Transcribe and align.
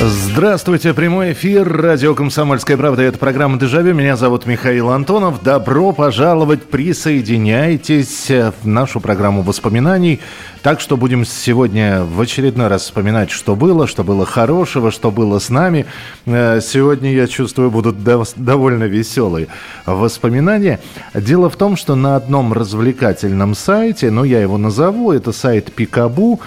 Здравствуйте, 0.00 0.94
прямой 0.94 1.32
эфир, 1.32 1.68
радио 1.68 2.14
«Комсомольская 2.14 2.76
правда». 2.76 3.02
Это 3.02 3.18
программа 3.18 3.58
«Дежавю». 3.58 3.94
Меня 3.94 4.16
зовут 4.16 4.46
Михаил 4.46 4.90
Антонов. 4.90 5.42
Добро 5.42 5.90
пожаловать, 5.90 6.62
присоединяйтесь 6.62 8.30
в 8.30 8.64
нашу 8.64 9.00
программу 9.00 9.42
воспоминаний. 9.42 10.20
Так 10.62 10.80
что 10.80 10.96
будем 10.96 11.24
сегодня 11.24 12.04
в 12.04 12.20
очередной 12.20 12.68
раз 12.68 12.82
вспоминать, 12.82 13.30
что 13.30 13.56
было, 13.56 13.88
что 13.88 14.04
было 14.04 14.24
хорошего, 14.24 14.92
что 14.92 15.10
было 15.10 15.40
с 15.40 15.50
нами. 15.50 15.84
Э, 16.26 16.60
сегодня, 16.62 17.12
я 17.12 17.26
чувствую, 17.26 17.72
будут 17.72 17.96
довольно 18.04 18.84
веселые 18.84 19.48
воспоминания. 19.84 20.78
Дело 21.12 21.50
в 21.50 21.56
том, 21.56 21.76
что 21.76 21.96
на 21.96 22.14
одном 22.14 22.52
развлекательном 22.52 23.56
сайте, 23.56 24.12
ну, 24.12 24.22
я 24.22 24.40
его 24.40 24.58
назову, 24.58 25.10
это 25.10 25.32
сайт 25.32 25.72
Пикабу, 25.72 26.38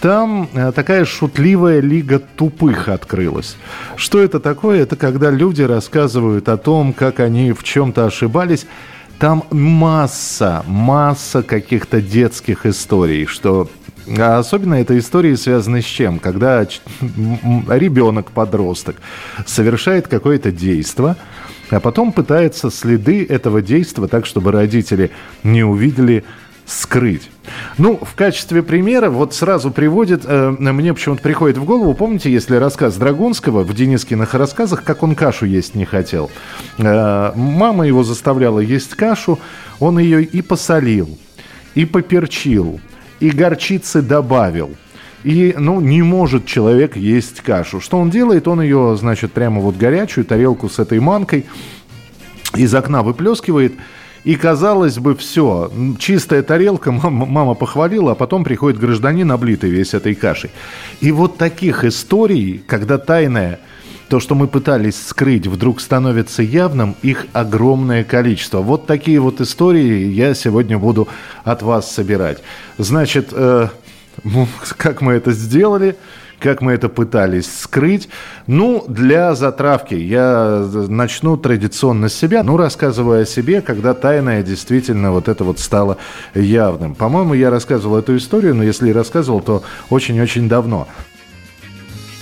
там 0.00 0.48
э, 0.54 0.72
такая 0.72 1.04
шутливая 1.04 1.80
лига 1.80 2.18
тупых 2.18 2.88
открылась. 2.88 3.56
Что 3.96 4.20
это 4.20 4.40
такое? 4.40 4.82
Это 4.82 4.96
когда 4.96 5.30
люди 5.30 5.62
рассказывают 5.62 6.48
о 6.48 6.56
том, 6.56 6.92
как 6.92 7.20
они 7.20 7.52
в 7.52 7.62
чем-то 7.62 8.06
ошибались. 8.06 8.66
Там 9.18 9.44
масса, 9.50 10.64
масса 10.66 11.42
каких-то 11.42 12.00
детских 12.00 12.64
историй, 12.64 13.26
что 13.26 13.68
а 14.18 14.38
особенно 14.38 14.74
это 14.74 14.98
истории 14.98 15.34
связаны 15.34 15.82
с 15.82 15.84
чем? 15.84 16.18
Когда 16.18 16.66
ребенок, 17.02 18.30
подросток 18.30 18.96
совершает 19.46 20.08
какое-то 20.08 20.50
действие, 20.50 21.16
а 21.70 21.80
потом 21.80 22.12
пытается 22.12 22.70
следы 22.70 23.24
этого 23.24 23.62
действия 23.62 24.08
так, 24.08 24.26
чтобы 24.26 24.52
родители 24.52 25.10
не 25.44 25.62
увидели, 25.62 26.24
скрыть. 26.70 27.28
Ну, 27.78 27.98
в 28.00 28.14
качестве 28.14 28.62
примера 28.62 29.10
вот 29.10 29.34
сразу 29.34 29.72
приводит, 29.72 30.22
э, 30.24 30.50
мне 30.50 30.94
почему-то 30.94 31.20
приходит 31.20 31.58
в 31.58 31.64
голову, 31.64 31.94
помните, 31.94 32.30
если 32.30 32.56
рассказ 32.56 32.96
Драгунского 32.96 33.64
в 33.64 33.74
Денискиных 33.74 34.34
рассказах, 34.34 34.84
как 34.84 35.02
он 35.02 35.16
кашу 35.16 35.46
есть 35.46 35.74
не 35.74 35.84
хотел. 35.84 36.30
Э, 36.78 37.32
мама 37.34 37.88
его 37.88 38.04
заставляла 38.04 38.60
есть 38.60 38.94
кашу, 38.94 39.40
он 39.80 39.98
ее 39.98 40.22
и 40.22 40.42
посолил, 40.42 41.18
и 41.74 41.84
поперчил, 41.84 42.80
и 43.18 43.30
горчицы 43.30 44.00
добавил. 44.00 44.70
И, 45.24 45.54
ну, 45.58 45.80
не 45.80 46.02
может 46.02 46.46
человек 46.46 46.96
есть 46.96 47.40
кашу. 47.40 47.80
Что 47.80 47.98
он 47.98 48.10
делает? 48.10 48.46
Он 48.46 48.62
ее, 48.62 48.96
значит, 48.96 49.32
прямо 49.32 49.60
вот 49.60 49.76
горячую 49.76 50.24
тарелку 50.24 50.68
с 50.68 50.78
этой 50.78 51.00
манкой 51.00 51.46
из 52.54 52.72
окна 52.74 53.02
выплескивает– 53.02 53.72
и 54.24 54.36
казалось 54.36 54.98
бы, 54.98 55.14
все, 55.14 55.70
чистая 55.98 56.42
тарелка, 56.42 56.92
мама, 56.92 57.54
похвалила, 57.54 58.12
а 58.12 58.14
потом 58.14 58.44
приходит 58.44 58.78
гражданин, 58.78 59.30
облитый 59.30 59.70
весь 59.70 59.94
этой 59.94 60.14
кашей. 60.14 60.50
И 61.00 61.12
вот 61.12 61.38
таких 61.38 61.84
историй, 61.84 62.62
когда 62.66 62.98
тайная 62.98 63.60
то, 64.08 64.18
что 64.18 64.34
мы 64.34 64.48
пытались 64.48 65.00
скрыть, 65.00 65.46
вдруг 65.46 65.80
становится 65.80 66.42
явным, 66.42 66.96
их 67.00 67.26
огромное 67.32 68.02
количество. 68.02 68.58
Вот 68.58 68.86
такие 68.86 69.20
вот 69.20 69.40
истории 69.40 70.08
я 70.08 70.34
сегодня 70.34 70.78
буду 70.78 71.06
от 71.44 71.62
вас 71.62 71.92
собирать. 71.92 72.38
Значит, 72.76 73.28
э, 73.30 73.68
как 74.76 75.00
мы 75.00 75.12
это 75.12 75.30
сделали? 75.30 75.96
Как 76.40 76.62
мы 76.62 76.72
это 76.72 76.88
пытались 76.88 77.60
скрыть. 77.60 78.08
Ну, 78.46 78.84
для 78.88 79.34
затравки 79.34 79.94
я 79.94 80.66
начну 80.88 81.36
традиционно 81.36 82.08
с 82.08 82.14
себя, 82.14 82.42
ну, 82.42 82.56
рассказывая 82.56 83.22
о 83.22 83.26
себе, 83.26 83.60
когда 83.60 83.94
тайное 83.94 84.42
действительно 84.42 85.12
вот 85.12 85.28
это 85.28 85.44
вот 85.44 85.60
стало 85.60 85.98
явным. 86.34 86.94
По-моему, 86.94 87.34
я 87.34 87.50
рассказывал 87.50 87.98
эту 87.98 88.16
историю, 88.16 88.54
но 88.54 88.64
если 88.64 88.90
и 88.90 88.92
рассказывал, 88.92 89.40
то 89.40 89.62
очень-очень 89.90 90.48
давно. 90.48 90.88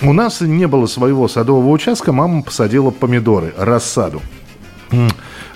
У 0.01 0.13
нас 0.13 0.41
не 0.41 0.67
было 0.67 0.85
своего 0.85 1.27
садового 1.27 1.69
участка, 1.69 2.13
мама 2.13 2.43
посадила 2.43 2.89
помидоры, 2.89 3.53
рассаду. 3.57 4.21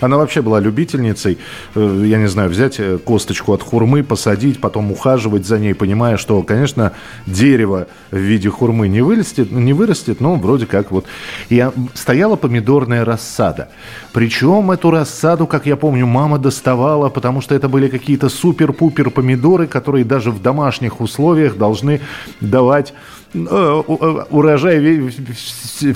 Она 0.03 0.17
вообще 0.17 0.41
была 0.41 0.59
любительницей, 0.59 1.37
э, 1.75 2.03
я 2.05 2.17
не 2.17 2.27
знаю, 2.27 2.49
взять 2.49 2.77
э, 2.77 2.97
косточку 2.97 3.53
от 3.53 3.63
хурмы, 3.63 4.03
посадить, 4.03 4.59
потом 4.59 4.91
ухаживать 4.91 5.45
за 5.45 5.57
ней, 5.59 5.73
понимая, 5.73 6.17
что, 6.17 6.43
конечно, 6.43 6.91
дерево 7.25 7.87
в 8.11 8.17
виде 8.17 8.49
хурмы 8.49 8.89
не 8.89 9.01
вырастет, 9.01 9.51
не 9.51 9.71
вырастет, 9.71 10.19
но 10.19 10.35
вроде 10.35 10.65
как 10.65 10.91
вот. 10.91 11.05
И 11.47 11.65
стояла 11.93 12.35
помидорная 12.35 13.05
рассада. 13.05 13.69
Причем 14.11 14.71
эту 14.71 14.91
рассаду, 14.91 15.47
как 15.47 15.65
я 15.65 15.77
помню, 15.77 16.05
мама 16.05 16.37
доставала, 16.37 17.07
потому 17.07 17.39
что 17.39 17.55
это 17.55 17.69
были 17.69 17.87
какие-то 17.87 18.27
супер-пупер 18.27 19.09
помидоры, 19.09 19.67
которые 19.67 20.03
даже 20.03 20.31
в 20.31 20.41
домашних 20.41 20.99
условиях 20.99 21.55
должны 21.55 22.01
давать 22.41 22.93
урожай 23.33 25.09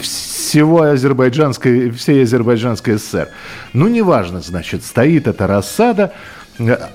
всего 0.01 0.81
азербайджанской, 0.81 1.91
всей 1.91 2.23
азербайджанской 2.23 2.97
ССР. 2.97 3.29
Ну, 3.73 3.87
неважно, 3.87 4.41
значит, 4.41 4.83
стоит 4.83 5.27
эта 5.27 5.47
рассада, 5.47 6.13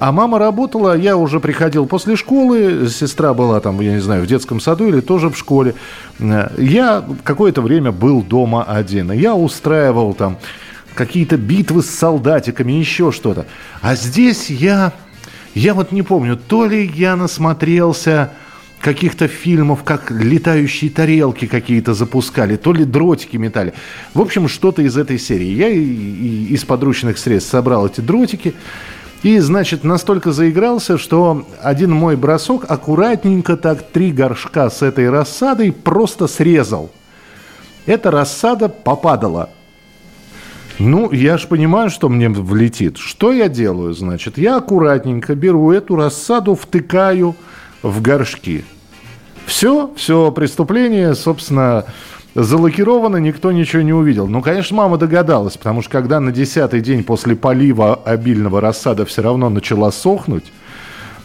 а 0.01 0.11
мама 0.11 0.41
работала, 0.41 0.97
я 0.97 1.17
уже 1.17 1.39
приходил 1.39 1.87
после 1.87 2.17
школы, 2.17 2.89
сестра 2.89 3.33
была 3.33 3.61
там, 3.61 3.81
я 3.81 3.93
не 3.93 4.01
знаю, 4.01 4.25
в 4.25 4.27
детском 4.27 4.59
саду 4.59 4.89
или 4.89 5.01
тоже 5.01 5.29
в 5.29 5.39
школе. 5.39 5.75
Я 6.19 7.05
какое-то 7.23 7.63
время 7.63 7.93
был 7.93 8.23
дома 8.23 8.65
один. 8.65 9.13
Я 9.13 9.37
устраивал 9.37 10.15
там 10.15 10.39
какие-то 10.95 11.37
битвы 11.37 11.83
с 11.83 11.91
солдатиками, 11.91 12.73
еще 12.73 13.13
что-то. 13.13 13.47
А 13.81 13.95
здесь 13.95 14.51
я, 14.51 14.93
я 15.55 15.75
вот 15.75 15.93
не 15.93 16.03
помню, 16.03 16.37
то 16.37 16.67
ли 16.67 16.85
я 16.85 17.15
насмотрелся 17.15 18.33
каких-то 18.83 19.29
фильмов, 19.29 19.85
как 19.85 20.11
летающие 20.11 20.91
тарелки 20.91 21.47
какие-то 21.47 21.95
запускали, 21.95 22.57
то 22.57 22.73
ли 22.73 22.85
дротики 22.85 23.37
метали. 23.37 23.73
В 24.13 24.21
общем, 24.21 24.49
что-то 24.49 24.83
из 24.83 24.99
этой 24.99 25.19
серии. 25.19 25.47
Я 25.47 25.69
из 25.69 26.65
подручных 26.65 27.17
средств 27.17 27.51
собрал 27.51 27.87
эти 27.87 28.01
дротики. 28.01 28.55
И, 29.23 29.39
значит, 29.39 29.85
настолько 29.85 30.33
заигрался, 30.33 30.99
что 30.99 31.47
один 31.63 31.93
мой 31.93 32.17
бросок 32.17 32.65
аккуратненько 32.69 33.57
так 33.57 33.89
три 33.89 34.11
горшка 34.11 34.69
с 34.69 34.83
этой 34.83 35.09
рассадой 35.09 35.71
просто 35.71 36.27
срезал. 36.27 36.91
Эта 37.87 38.11
рассада 38.11 38.69
попадала. 38.69 39.51
Ну, 40.81 41.13
я 41.13 41.39
же 41.39 41.47
понимаю, 41.47 41.89
что 41.89 42.09
мне 42.09 42.29
влетит. 42.29 42.97
Что 42.97 43.33
я 43.33 43.49
делаю, 43.49 43.95
значит? 43.95 44.39
Я 44.39 44.57
аккуратненько 44.57 45.37
беру 45.37 45.71
эту 45.71 45.95
рассаду, 45.95 46.57
втыкаю 46.57 47.37
в 47.83 48.01
горшки. 48.01 48.65
Все, 49.47 49.91
все 49.97 50.31
преступление, 50.31 51.15
собственно, 51.15 51.85
залакировано, 52.35 53.17
никто 53.17 53.53
ничего 53.53 53.83
не 53.83 53.93
увидел. 53.93 54.29
Ну, 54.29 54.41
конечно, 54.41 54.77
мама 54.77 54.99
догадалась, 54.99 55.57
потому 55.57 55.83
что 55.83 55.91
когда 55.91 56.21
на 56.21 56.33
десятый 56.33 56.81
день 56.81 57.05
после 57.05 57.37
полива 57.37 57.95
обильного 57.95 58.61
рассада 58.61 59.05
все 59.05 59.23
равно 59.23 59.51
начала 59.51 59.91
сохнуть, 59.91 60.53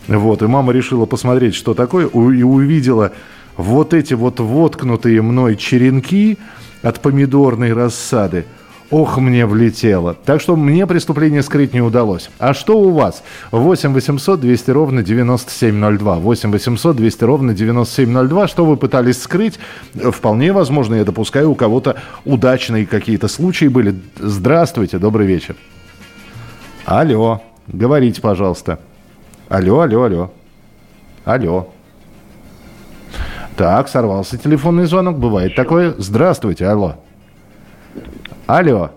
вот, 0.08 0.42
и 0.42 0.48
мама 0.48 0.74
решила 0.74 1.06
посмотреть, 1.06 1.56
что 1.56 1.74
такое, 1.74 2.08
и 2.08 2.44
увидела 2.44 3.12
вот 3.56 3.94
эти 3.94 4.14
вот 4.14 4.40
воткнутые 4.40 5.22
мной 5.22 5.56
черенки 5.56 6.38
от 6.82 7.00
помидорной 7.02 7.74
рассады– 7.74 8.46
Ох, 8.90 9.18
мне 9.18 9.46
влетело. 9.46 10.14
Так 10.14 10.40
что 10.40 10.56
мне 10.56 10.88
преступление 10.88 11.44
скрыть 11.44 11.74
не 11.74 11.82
удалось. 11.82 12.30
А 12.40 12.54
что 12.54 12.80
у 12.80 12.92
вас? 12.92 13.22
8 13.52 13.94
800 13.94 14.40
200 14.40 14.72
ровно 14.72 15.04
9702. 15.04 16.16
8 16.16 16.52
800 16.52 16.96
200 16.96 17.24
ровно 17.26 17.54
9702. 17.54 18.48
Что 18.48 18.66
вы 18.66 18.78
пытались 18.78 19.22
скрыть? 19.22 19.60
Вполне 19.94 20.54
возможно, 20.54 20.96
я 20.96 21.04
допускаю, 21.04 21.52
у 21.52 21.56
кого-то 21.56 21.98
удачные 22.24 22.86
какие-то 22.86 23.28
случаи 23.28 23.66
были. 23.66 23.94
Здравствуйте, 24.18 25.00
добрый 25.00 25.28
вечер. 25.28 25.58
Алло, 26.86 27.42
говорите, 27.68 28.22
пожалуйста. 28.22 28.80
Алло, 29.50 29.82
алло, 29.82 30.04
алло. 30.04 30.32
Алло. 31.26 31.74
Так, 33.58 33.90
сорвался 33.90 34.38
телефонный 34.38 34.86
звонок. 34.86 35.18
Бывает 35.18 35.56
такое. 35.56 35.94
Здравствуйте, 35.98 36.68
алло. 36.68 36.96
Алло. 38.48 38.92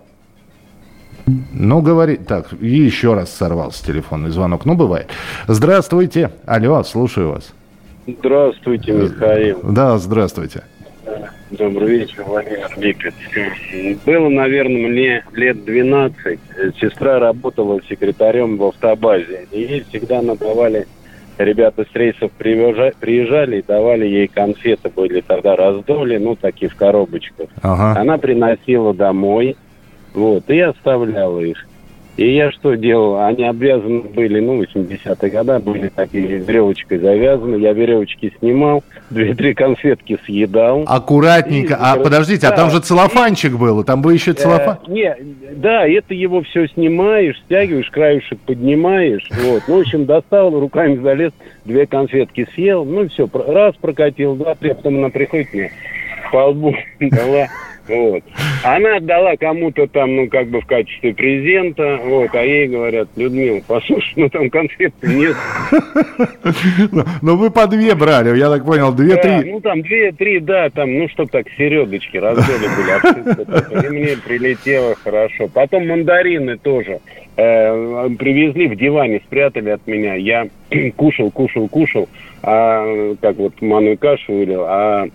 Ну, 1.53 1.83
говори. 1.83 2.17
Так, 2.17 2.53
и 2.61 2.69
еще 2.69 3.15
раз 3.15 3.31
сорвался 3.33 3.85
телефонный 3.85 4.31
звонок. 4.31 4.65
Ну, 4.65 4.75
бывает. 4.75 5.09
Здравствуйте. 5.49 6.31
Алло, 6.47 6.83
слушаю 6.85 7.33
вас. 7.33 7.53
Здравствуйте, 8.07 8.93
Михаил. 8.93 9.61
Да, 9.63 9.99
здравствуйте. 9.99 10.63
Добрый 11.51 11.99
вечер, 11.99 12.23
Владимир 12.25 12.71
Липец. 12.77 13.15
Было, 14.07 14.29
наверное, 14.29 14.89
мне 14.89 15.25
лет 15.33 15.65
12. 15.65 16.39
Сестра 16.81 17.19
работала 17.19 17.81
секретарем 17.89 18.57
в 18.57 18.65
автобазе. 18.67 19.49
И 19.51 19.63
ей 19.63 19.85
всегда 19.89 20.23
надавали 20.23 20.87
ребята 21.45 21.85
с 21.91 21.95
рейсов 21.95 22.31
приезжали 22.33 23.59
и 23.59 23.63
давали 23.63 24.07
ей 24.07 24.29
конфеты, 24.29 24.91
были 24.91 25.21
тогда 25.21 25.57
раздоли, 25.57 26.19
ну, 26.19 26.37
такие 26.37 26.71
в 26.71 26.77
коробочках. 26.77 27.49
Ага. 27.63 28.01
Она 28.01 28.19
приносила 28.19 28.95
домой, 28.95 29.57
вот, 30.15 30.49
и 30.49 30.61
оставляла 30.61 31.41
их. 31.41 31.67
И 32.21 32.35
я 32.35 32.53
что 32.53 32.75
делал? 32.75 33.19
Они 33.25 33.45
обвязаны 33.45 34.03
были, 34.03 34.41
ну, 34.41 34.63
80-е 34.63 35.31
годы, 35.31 35.59
были 35.59 35.89
такие 35.89 36.27
веревочкой 36.27 36.99
завязаны. 36.99 37.57
Я 37.57 37.73
веревочки 37.73 38.31
снимал, 38.39 38.85
две-три 39.11 39.55
конфетки 39.55 40.19
съедал. 40.27 40.85
Аккуратненько. 40.87 41.73
И, 41.73 41.77
а 41.81 41.97
подождите, 41.97 42.43
да, 42.43 42.53
а 42.53 42.57
там 42.57 42.71
же 42.71 42.81
целлофанчик 42.81 43.55
и, 43.55 43.57
был, 43.57 43.83
там 43.85 44.03
бы 44.03 44.13
еще 44.13 44.35
целлофан. 44.35 44.81
Э, 44.87 44.91
не, 44.91 45.17
да, 45.55 45.89
это 45.89 46.13
его 46.13 46.43
все 46.43 46.69
снимаешь, 46.69 47.41
стягиваешь, 47.47 47.89
краюшек 47.89 48.39
поднимаешь. 48.41 49.27
Вот. 49.43 49.63
Ну, 49.67 49.79
в 49.79 49.81
общем, 49.81 50.05
достал, 50.05 50.51
руками 50.51 50.97
залез, 50.97 51.33
две 51.65 51.87
конфетки 51.87 52.47
съел. 52.55 52.85
Ну, 52.85 53.09
все, 53.09 53.31
раз 53.33 53.75
прокатил, 53.77 54.35
два, 54.35 54.55
три, 54.57 54.75
потом 54.75 54.99
она 54.99 55.09
приходит 55.09 55.55
мне 55.55 55.73
по 56.31 56.49
лбу 56.49 56.77
дала 57.01 57.47
вот. 57.89 58.23
Она 58.63 58.97
отдала 58.97 59.37
кому-то 59.37 59.87
там, 59.87 60.17
ну, 60.17 60.29
как 60.29 60.49
бы 60.49 60.61
в 60.61 60.67
качестве 60.67 61.15
презента, 61.15 61.99
вот, 62.05 62.35
а 62.35 62.43
ей 62.43 62.69
говорят, 62.69 63.09
Людмила, 63.17 63.61
послушай, 63.67 64.13
ну, 64.17 64.29
там 64.29 64.51
конфет 64.51 64.95
нет. 65.03 65.37
Ну, 67.23 67.37
вы 67.37 67.51
по 67.51 67.67
две 67.67 67.95
брали, 67.95 68.37
я 68.37 68.51
так 68.51 68.65
понял, 68.65 68.93
две-три. 68.93 69.51
Ну, 69.51 69.61
там 69.61 69.83
две-три, 69.83 70.41
да, 70.41 70.71
там, 70.71 70.93
ну, 70.99 71.09
что 71.09 71.27
так, 71.27 71.47
середочки, 71.57 72.17
раздели 72.17 72.67
были, 72.77 73.87
и 73.87 73.89
мне 73.91 74.17
прилетело 74.17 74.95
хорошо. 74.97 75.49
Потом 75.49 75.87
мандарины 75.87 76.57
тоже 76.59 77.01
э, 77.37 78.09
привезли 78.19 78.69
в 78.69 78.77
диване, 78.77 79.21
спрятали 79.27 79.71
от 79.71 79.87
меня. 79.87 80.15
Я 80.15 80.49
кушал, 80.97 81.31
кушал, 81.31 81.69
кушал, 81.69 82.09
а 82.43 83.15
как 83.21 83.37
вот 83.37 83.61
манную 83.61 83.99
кашу 83.99 84.33
вылил, 84.33 84.65
а 84.67 85.07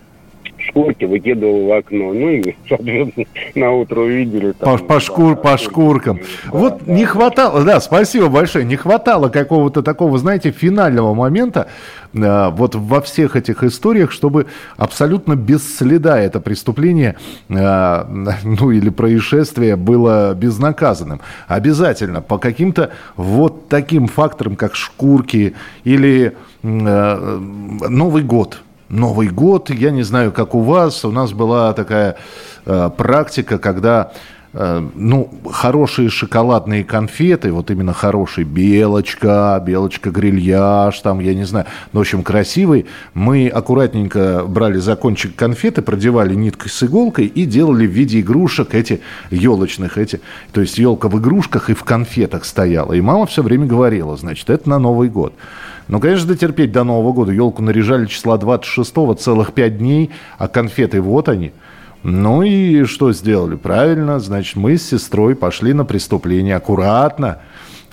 шкурки 0.68 1.04
выкидывал 1.04 1.66
в 1.66 1.72
окно. 1.72 2.12
Ну 2.12 2.30
и, 2.30 2.54
соответственно, 2.68 3.26
на 3.54 3.72
утро 3.72 4.00
увидели. 4.00 4.52
Там, 4.52 4.78
по, 4.78 4.84
по, 4.84 5.00
шкур, 5.00 5.36
по 5.36 5.56
шкуркам. 5.58 6.20
Да, 6.44 6.50
вот 6.58 6.82
да, 6.84 6.92
не 6.92 7.04
хватало, 7.04 7.64
да, 7.64 7.80
спасибо 7.80 8.28
большое, 8.28 8.64
не 8.64 8.76
хватало 8.76 9.28
какого-то 9.28 9.82
такого, 9.82 10.18
знаете, 10.18 10.50
финального 10.50 11.14
момента 11.14 11.68
э, 12.12 12.50
вот 12.50 12.74
во 12.74 13.00
всех 13.00 13.36
этих 13.36 13.62
историях, 13.62 14.12
чтобы 14.12 14.46
абсолютно 14.76 15.36
без 15.36 15.76
следа 15.76 16.18
это 16.20 16.40
преступление, 16.40 17.16
э, 17.48 18.04
ну 18.44 18.70
или 18.70 18.90
происшествие 18.90 19.76
было 19.76 20.34
безнаказанным. 20.34 21.20
Обязательно 21.48 22.20
по 22.20 22.38
каким-то 22.38 22.90
вот 23.16 23.68
таким 23.68 24.06
факторам, 24.06 24.56
как 24.56 24.74
шкурки 24.74 25.54
или 25.84 26.32
э, 26.62 27.38
Новый 27.88 28.22
год– 28.22 28.60
Новый 28.88 29.28
год, 29.28 29.70
я 29.70 29.90
не 29.90 30.02
знаю, 30.02 30.30
как 30.30 30.54
у 30.54 30.60
вас, 30.60 31.04
у 31.04 31.10
нас 31.10 31.32
была 31.32 31.72
такая 31.72 32.16
э, 32.66 32.90
практика, 32.96 33.58
когда 33.58 34.12
э, 34.52 34.88
ну, 34.94 35.28
хорошие 35.50 36.08
шоколадные 36.08 36.84
конфеты, 36.84 37.50
вот 37.50 37.68
именно 37.72 37.92
хорошие, 37.92 38.44
белочка, 38.44 39.60
белочка 39.66 40.10
грильяж, 40.12 41.00
там, 41.00 41.18
я 41.18 41.34
не 41.34 41.42
знаю, 41.42 41.66
ну, 41.92 41.98
в 41.98 42.02
общем, 42.02 42.22
красивый, 42.22 42.86
мы 43.12 43.48
аккуратненько 43.48 44.44
брали 44.46 44.78
закончик 44.78 45.34
конфеты, 45.34 45.82
продевали 45.82 46.36
ниткой 46.36 46.70
с 46.70 46.80
иголкой 46.84 47.26
и 47.26 47.44
делали 47.44 47.88
в 47.88 47.90
виде 47.90 48.20
игрушек 48.20 48.72
эти 48.72 49.00
елочных, 49.30 49.98
эти, 49.98 50.20
то 50.52 50.60
есть 50.60 50.78
елка 50.78 51.08
в 51.08 51.18
игрушках 51.18 51.70
и 51.70 51.74
в 51.74 51.82
конфетах 51.82 52.44
стояла. 52.44 52.92
И 52.92 53.00
мама 53.00 53.26
все 53.26 53.42
время 53.42 53.66
говорила, 53.66 54.16
значит, 54.16 54.48
это 54.48 54.70
на 54.70 54.78
Новый 54.78 55.08
год. 55.08 55.32
Ну, 55.88 56.00
конечно, 56.00 56.26
дотерпеть 56.26 56.72
до 56.72 56.84
Нового 56.84 57.12
года. 57.12 57.32
Елку 57.32 57.62
наряжали 57.62 58.06
числа 58.06 58.36
26-го 58.38 59.14
целых 59.14 59.52
5 59.52 59.78
дней, 59.78 60.10
а 60.36 60.48
конфеты 60.48 61.00
вот 61.00 61.28
они. 61.28 61.52
Ну 62.02 62.42
и 62.42 62.84
что 62.84 63.12
сделали? 63.12 63.56
Правильно, 63.56 64.18
значит, 64.18 64.56
мы 64.56 64.76
с 64.76 64.88
сестрой 64.88 65.36
пошли 65.36 65.72
на 65.72 65.84
преступление 65.84 66.56
аккуратно. 66.56 67.38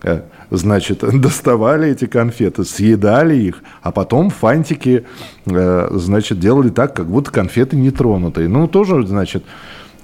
Э, 0.01 0.21
значит, 0.49 0.99
доставали 1.21 1.89
эти 1.89 2.05
конфеты, 2.05 2.63
съедали 2.63 3.35
их, 3.35 3.63
а 3.83 3.91
потом 3.91 4.31
фантики, 4.31 5.05
э, 5.45 5.87
значит, 5.91 6.39
делали 6.39 6.69
так, 6.69 6.95
как 6.95 7.07
будто 7.07 7.31
конфеты 7.31 7.75
не 7.75 7.91
тронутые. 7.91 8.47
Ну, 8.49 8.67
тоже, 8.67 9.05
значит, 9.05 9.43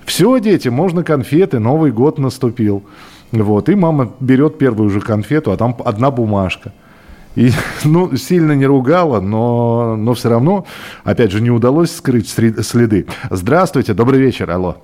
все, 0.06 0.40
дети, 0.40 0.70
можно 0.70 1.04
конфеты, 1.04 1.58
Новый 1.58 1.92
год 1.92 2.20
наступил. 2.20 2.84
Вот, 3.32 3.70
и 3.70 3.76
мама 3.76 4.12
берет 4.20 4.58
первую 4.58 4.90
же 4.90 5.02
конфету, 5.02 5.52
а 5.52 5.58
там 5.58 5.76
одна 5.84 6.12
бумажка– 6.12 6.72
и, 7.40 7.52
ну, 7.86 8.16
сильно 8.18 8.52
не 8.52 8.66
ругала, 8.66 9.22
но, 9.22 9.96
но 9.96 10.14
все 10.14 10.30
равно, 10.30 10.66
опять 11.06 11.32
же, 11.32 11.42
не 11.42 11.50
удалось 11.50 11.96
скрыть 11.96 12.28
следы. 12.30 13.08
Здравствуйте, 13.30 13.94
добрый 13.94 14.20
вечер, 14.20 14.52
алло. 14.52 14.78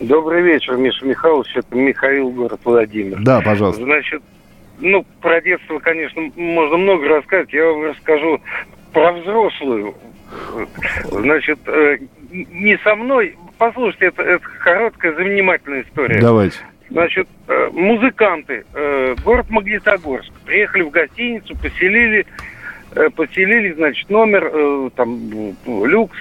Добрый 0.00 0.42
вечер, 0.42 0.76
Миша 0.76 1.04
Михайлович, 1.04 1.54
это 1.54 1.76
Михаил, 1.76 2.30
город 2.30 2.60
Владимир. 2.64 3.20
Да, 3.20 3.40
пожалуйста. 3.42 3.82
Значит, 3.82 4.22
ну, 4.78 5.04
про 5.20 5.40
детство, 5.42 5.78
конечно, 5.80 6.22
можно 6.36 6.76
много 6.78 7.08
рассказать. 7.08 7.52
Я 7.52 7.66
вам 7.66 7.82
расскажу 7.82 8.40
про 8.92 9.12
взрослую. 9.12 9.94
Значит, 11.10 11.58
э, 11.66 11.98
не 12.30 12.78
со 12.78 12.94
мной. 12.94 13.36
Послушайте, 13.58 14.06
это, 14.06 14.22
это 14.22 14.44
короткая, 14.62 15.14
занимательная 15.16 15.82
история. 15.82 16.20
Давайте. 16.20 16.58
Значит, 16.90 17.28
э, 17.48 17.68
музыканты, 17.72 18.64
э, 18.72 19.14
город 19.22 19.50
Магнитогорск, 19.50 20.32
приехали 20.46 20.82
в 20.82 20.90
гостиницу, 20.90 21.54
поселили, 21.56 22.26
э, 22.92 23.10
поселили, 23.10 23.72
значит, 23.72 24.08
номер, 24.08 24.90
там, 24.92 25.54
люкс. 25.66 26.18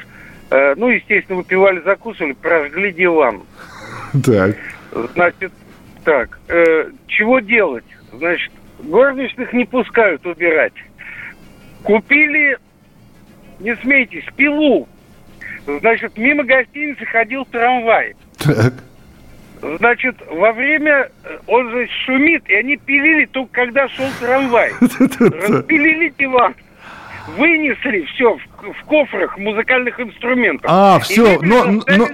Ну, 0.50 0.88
естественно, 0.88 1.40
выпивали, 1.40 1.82
закусывали, 1.82 2.32
прожгли 2.32 2.94
диван. 2.94 3.42
Так. 4.24 4.56
Значит, 5.14 5.52
так, 6.06 6.40
чего 7.08 7.42
делать? 7.42 7.84
Значит, 8.14 8.54
горничных 8.80 9.52
не 9.52 9.66
пускают 9.66 10.26
убирать. 10.26 10.72
Купили, 11.84 12.58
не 13.60 13.76
смейтесь, 13.76 14.24
пилу. 14.38 14.88
Значит, 15.82 16.18
мимо 16.18 16.46
гостиницы 16.46 17.06
ходил 17.06 17.44
трамвай. 17.44 18.16
Так. 18.38 18.74
Значит, 19.62 20.16
во 20.30 20.52
время 20.54 21.10
э, 21.24 21.38
он 21.48 21.70
же 21.72 21.88
шумит, 22.06 22.48
и 22.50 22.56
они 22.56 22.78
пилили 22.78 23.26
только 23.26 23.52
когда 23.52 23.88
шел 23.90 24.06
трамвай. 24.20 24.72
Распилили 24.82 26.14
диван 26.18 26.54
вынесли 27.36 28.06
все 28.14 28.38
в, 28.38 28.74
в 28.74 28.84
кофрах 28.86 29.38
музыкальных 29.38 30.00
инструментов. 30.00 30.70
А, 30.72 31.00
все, 31.00 31.40
но, 31.42 31.66
но, 31.88 32.08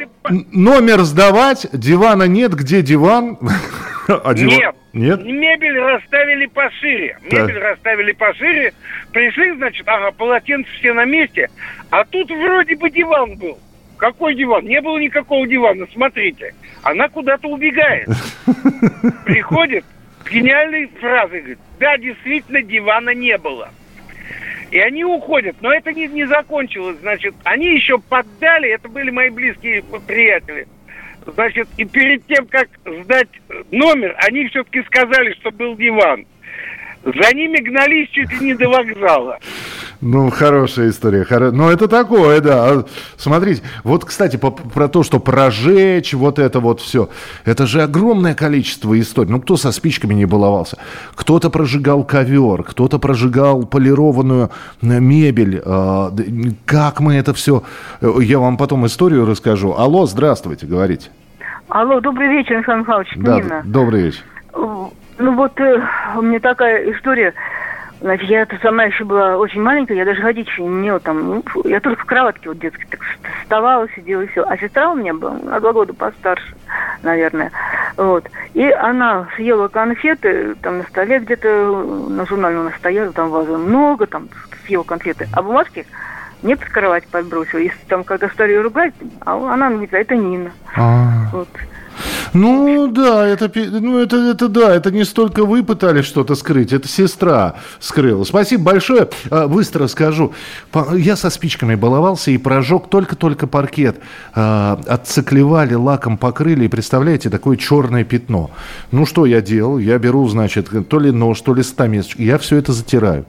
номер 0.52 1.02
сдавать, 1.02 1.68
дивана 1.72 2.24
нет, 2.24 2.54
где 2.54 2.82
диван? 2.82 3.38
а 4.08 4.34
диван? 4.34 4.54
Нет, 4.54 4.76
нет, 4.94 5.24
мебель 5.24 5.80
расставили 5.80 6.46
пошире. 6.48 7.18
Мебель 7.24 7.56
так. 7.56 7.64
расставили 7.64 8.12
пошире, 8.14 8.74
пришли, 9.12 9.52
значит, 9.56 9.88
ага, 9.88 10.12
полотенце 10.12 10.70
все 10.80 10.94
на 10.94 11.06
месте, 11.06 11.50
а 11.90 12.04
тут 12.06 12.30
вроде 12.30 12.76
бы 12.76 12.90
диван 12.90 13.36
был. 13.38 13.58
Какой 13.98 14.36
диван? 14.36 14.66
Не 14.66 14.82
было 14.82 14.98
никакого 14.98 15.48
дивана, 15.48 15.86
смотрите. 15.94 16.54
Она 16.82 17.08
куда-то 17.10 17.48
убегает. 17.48 18.08
Приходит 19.26 19.86
с 20.26 20.30
гениальной 20.30 20.88
фразой, 21.00 21.40
говорит, 21.40 21.60
да, 21.80 21.98
действительно, 21.98 22.62
дивана 22.62 23.12
не 23.12 23.38
было. 23.38 23.70
И 24.72 24.80
они 24.80 25.06
уходят. 25.06 25.56
Но 25.62 25.72
это 25.72 25.94
не, 25.94 26.08
не 26.08 26.26
закончилось. 26.26 26.98
Значит, 27.02 27.36
они 27.44 27.76
еще 27.76 28.00
поддали, 28.00 28.70
это 28.70 28.90
были 28.90 29.12
мои 29.12 29.30
близкие 29.30 29.84
приятели. 30.08 30.68
Значит, 31.26 31.68
и 31.78 31.86
перед 31.86 32.26
тем, 32.26 32.48
как 32.48 32.68
сдать 32.86 33.30
номер, 33.72 34.16
они 34.18 34.48
все-таки 34.48 34.82
сказали, 34.84 35.34
что 35.34 35.52
был 35.52 35.76
диван. 35.76 36.26
За 37.06 37.36
ними 37.36 37.58
гнались 37.58 38.10
чуть 38.10 38.32
ли 38.40 38.48
не 38.48 38.54
до 38.54 38.70
вокзала. 38.70 39.38
Ну, 40.00 40.30
хорошая 40.30 40.90
история. 40.90 41.26
Хоро... 41.26 41.52
Ну, 41.52 41.70
это 41.70 41.90
такое, 41.90 42.40
да. 42.40 42.66
А, 42.66 42.86
смотрите, 43.18 43.62
вот, 43.84 44.06
кстати, 44.06 44.38
по, 44.38 44.52
про 44.52 44.88
то, 44.88 45.04
что 45.04 45.20
прожечь, 45.20 46.14
вот 46.14 46.40
это 46.40 46.62
вот 46.62 46.80
все. 46.80 47.10
Это 47.44 47.66
же 47.68 47.82
огромное 47.82 48.36
количество 48.36 48.98
историй. 49.00 49.32
Ну, 49.32 49.42
кто 49.42 49.58
со 49.58 49.74
спичками 49.74 50.14
не 50.14 50.26
баловался? 50.26 50.78
Кто-то 51.16 51.50
прожигал 51.50 52.06
ковер, 52.06 52.64
кто-то 52.64 53.00
прожигал 53.00 53.66
полированную 53.66 54.50
э, 54.82 55.00
мебель. 55.00 55.62
А, 55.66 56.14
как 56.66 57.02
мы 57.02 57.16
это 57.16 57.34
все... 57.34 57.64
Э, 58.00 58.12
я 58.22 58.40
вам 58.40 58.56
потом 58.56 58.86
историю 58.86 59.26
расскажу. 59.26 59.74
Алло, 59.78 60.06
здравствуйте, 60.06 60.68
говорите. 60.68 61.10
Алло, 61.68 62.00
добрый 62.00 62.30
вечер, 62.30 62.58
Михаил 62.60 62.80
Михайлович. 62.80 63.10
Да, 63.18 63.42
Нина. 63.42 63.62
добрый 63.66 64.04
вечер. 64.04 64.24
Ну, 65.18 65.36
вот 65.36 65.60
э, 65.60 65.82
у 66.16 66.22
меня 66.22 66.40
такая 66.40 66.92
история 66.92 67.34
Значит, 68.04 68.30
я 68.30 68.44
-то 68.44 68.62
сама 68.62 68.84
еще 68.84 69.06
была 69.06 69.38
очень 69.38 69.62
маленькая, 69.62 69.96
я 69.96 70.04
даже 70.04 70.22
ходить 70.22 70.46
еще 70.46 70.64
не 70.64 70.68
умела 70.68 71.00
там. 71.00 71.26
Ну, 71.26 71.44
я 71.64 71.80
только 71.80 72.02
в 72.02 72.06
кроватке 72.06 72.50
вот 72.50 72.60
детской 72.60 72.86
так 72.90 73.00
вставала, 73.42 73.88
сидела 73.96 74.24
и 74.24 74.28
все. 74.28 74.44
А 74.44 74.58
сестра 74.58 74.92
у 74.92 74.96
меня 74.96 75.14
была 75.14 75.36
на 75.42 75.62
два 75.62 75.72
года 75.72 75.94
постарше, 75.94 76.54
наверное. 77.02 77.50
Вот. 77.96 78.30
И 78.56 78.70
она 78.70 79.30
съела 79.38 79.70
конфеты, 79.70 80.56
там 80.56 80.80
на 80.80 80.84
столе 80.84 81.20
где-то, 81.20 81.48
на 82.10 82.26
журнале 82.26 82.58
у 82.58 82.64
нас 82.64 82.76
стояла, 82.76 83.14
там 83.14 83.30
ваза 83.30 83.58
много, 83.58 84.06
там 84.06 84.28
съела 84.66 84.84
конфеты. 84.84 85.30
А 85.32 85.42
бумажки 85.42 85.86
мне 86.42 86.58
под 86.58 86.68
кровать 86.68 87.08
подбросила. 87.08 87.60
И 87.60 87.72
там, 87.88 88.04
когда 88.04 88.28
стали 88.28 88.54
ругать, 88.56 88.94
а 89.22 89.38
она 89.54 89.70
говорит, 89.70 89.94
а 89.94 90.00
это 90.00 90.18
Нина. 90.18 90.52
А-а-а. 90.76 91.30
Вот. 91.32 91.48
Ну 92.34 92.88
да, 92.88 93.28
это, 93.28 93.52
ну, 93.56 94.00
это, 94.00 94.18
это 94.18 94.48
да, 94.48 94.74
это 94.74 94.92
не 94.92 95.04
столько 95.04 95.46
вы 95.46 95.64
пытались 95.64 96.06
что-то 96.06 96.34
скрыть, 96.36 96.74
это 96.74 96.88
сестра 96.88 97.56
скрыла. 97.80 98.24
Спасибо 98.24 98.64
большое. 98.64 99.10
А, 99.30 99.48
быстро 99.48 99.88
скажу. 99.88 100.34
Я 100.96 101.16
со 101.16 101.30
спичками 101.30 101.76
баловался 101.76 102.32
и 102.32 102.38
прожег 102.38 102.88
только-только 102.90 103.46
паркет. 103.46 103.98
А, 104.34 104.82
отциклевали, 104.88 105.76
лаком 105.76 106.18
покрыли, 106.18 106.66
и 106.66 106.70
представляете, 106.70 107.30
такое 107.30 107.56
черное 107.56 108.04
пятно. 108.04 108.50
Ну 108.92 109.06
что 109.06 109.28
я 109.28 109.42
делал? 109.42 109.78
Я 109.78 110.00
беру, 110.00 110.28
значит, 110.28 110.70
то 110.90 111.00
ли 111.00 111.12
нож, 111.12 111.40
то 111.42 111.54
ли 111.54 111.62
стамесочку, 111.62 112.22
я 112.22 112.40
все 112.40 112.58
это 112.58 112.74
затираю. 112.74 113.26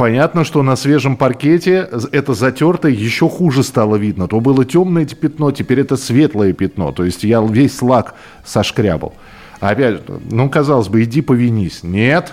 Понятно, 0.00 0.44
что 0.44 0.62
на 0.62 0.76
свежем 0.76 1.18
паркете 1.18 1.86
это 2.12 2.32
затертое 2.32 2.90
еще 2.90 3.28
хуже 3.28 3.62
стало 3.62 3.96
видно. 3.96 4.28
То 4.28 4.40
было 4.40 4.64
темное 4.64 5.04
пятно, 5.04 5.50
теперь 5.50 5.80
это 5.80 5.98
светлое 5.98 6.54
пятно. 6.54 6.90
То 6.90 7.04
есть 7.04 7.22
я 7.22 7.42
весь 7.42 7.82
лак 7.82 8.14
сошкрябал. 8.42 9.12
Опять, 9.60 10.00
ну, 10.30 10.48
казалось 10.48 10.88
бы, 10.88 11.02
иди 11.02 11.20
повинись. 11.20 11.82
Нет. 11.82 12.32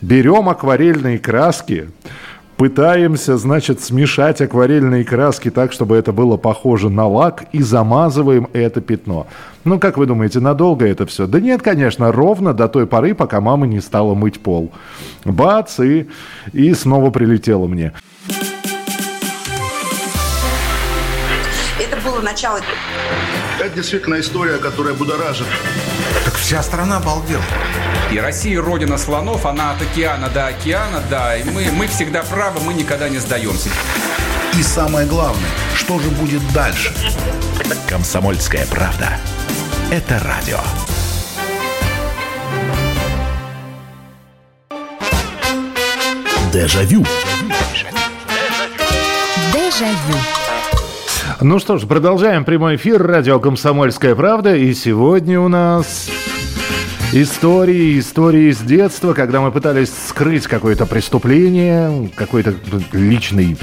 Берем 0.00 0.48
акварельные 0.48 1.20
краски, 1.20 1.88
пытаемся, 2.56 3.36
значит, 3.36 3.80
смешать 3.80 4.40
акварельные 4.40 5.04
краски 5.04 5.52
так, 5.52 5.72
чтобы 5.72 5.94
это 5.94 6.12
было 6.12 6.36
похоже 6.36 6.90
на 6.90 7.06
лак, 7.06 7.44
и 7.52 7.62
замазываем 7.62 8.48
это 8.52 8.80
пятно. 8.80 9.28
Ну, 9.64 9.80
как 9.80 9.96
вы 9.96 10.04
думаете, 10.04 10.40
надолго 10.40 10.86
это 10.86 11.06
все? 11.06 11.26
Да 11.26 11.40
нет, 11.40 11.62
конечно, 11.62 12.12
ровно 12.12 12.52
до 12.52 12.68
той 12.68 12.86
поры, 12.86 13.14
пока 13.14 13.40
мама 13.40 13.66
не 13.66 13.80
стала 13.80 14.14
мыть 14.14 14.40
пол. 14.40 14.70
Бац, 15.24 15.80
и, 15.80 16.06
и 16.52 16.74
снова 16.74 17.10
прилетело 17.10 17.66
мне. 17.66 17.94
Это 21.80 21.96
было 22.04 22.20
начало. 22.20 22.60
Это 23.58 23.74
действительно 23.74 24.20
история, 24.20 24.58
которая 24.58 24.92
будоражит. 24.92 25.46
Так 26.26 26.34
вся 26.34 26.62
страна 26.62 26.98
обалдела. 26.98 27.42
И 28.12 28.18
Россия 28.18 28.60
родина 28.60 28.98
слонов, 28.98 29.46
она 29.46 29.72
от 29.72 29.80
океана 29.80 30.28
до 30.28 30.48
океана, 30.48 31.02
да. 31.08 31.36
И 31.36 31.44
мы, 31.44 31.66
мы 31.72 31.86
всегда 31.86 32.22
правы, 32.22 32.60
мы 32.60 32.74
никогда 32.74 33.08
не 33.08 33.18
сдаемся. 33.18 33.70
И 34.58 34.62
самое 34.62 35.06
главное, 35.06 35.50
что 35.74 35.98
же 35.98 36.10
будет 36.10 36.42
дальше? 36.52 36.92
Комсомольская 37.88 38.66
правда. 38.66 39.18
Это 39.90 40.20
радио. 40.24 40.58
Дежавю. 46.52 47.04
Дежавю. 49.52 50.18
Ну 51.40 51.58
что 51.58 51.78
ж, 51.78 51.86
продолжаем 51.86 52.44
прямой 52.44 52.76
эфир 52.76 53.02
радио 53.02 53.38
«Комсомольская 53.38 54.14
правда». 54.14 54.56
И 54.56 54.72
сегодня 54.74 55.40
у 55.40 55.48
нас 55.48 56.08
истории, 57.12 57.98
истории 57.98 58.50
с 58.50 58.58
детства, 58.58 59.12
когда 59.12 59.40
мы 59.40 59.52
пытались 59.52 59.92
скрыть 60.08 60.46
какое-то 60.46 60.86
преступление, 60.86 62.10
какой-то 62.16 62.54
личный 62.92 63.56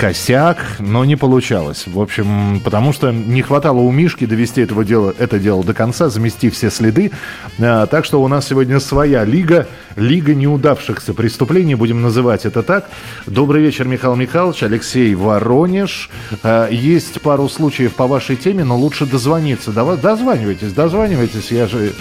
косяк, 0.00 0.56
но 0.78 1.04
не 1.04 1.14
получалось. 1.14 1.84
В 1.86 2.00
общем, 2.00 2.62
потому 2.64 2.94
что 2.94 3.12
не 3.12 3.42
хватало 3.42 3.80
у 3.80 3.92
Мишки 3.92 4.24
довести 4.24 4.62
этого 4.62 4.82
дела, 4.82 5.14
это 5.18 5.38
дело 5.38 5.62
до 5.62 5.74
конца, 5.74 6.08
замести 6.08 6.48
все 6.48 6.70
следы. 6.70 7.10
А, 7.58 7.84
так 7.84 8.06
что 8.06 8.22
у 8.22 8.26
нас 8.26 8.48
сегодня 8.48 8.80
своя 8.80 9.26
лига, 9.26 9.68
лига 9.96 10.34
неудавшихся 10.34 11.12
преступлений, 11.12 11.74
будем 11.74 12.00
называть 12.00 12.46
это 12.46 12.62
так. 12.62 12.88
Добрый 13.26 13.60
вечер, 13.60 13.86
Михаил 13.86 14.16
Михайлович, 14.16 14.62
Алексей 14.62 15.14
Воронеж. 15.14 16.08
А, 16.42 16.70
есть 16.70 17.20
пару 17.20 17.46
случаев 17.50 17.94
по 17.94 18.06
вашей 18.06 18.36
теме, 18.36 18.64
но 18.64 18.78
лучше 18.78 19.04
дозвониться. 19.04 19.70
Дозванивайтесь, 19.70 20.72
дозванивайтесь. 20.72 21.50
Я 21.50 21.66
же 21.66 21.92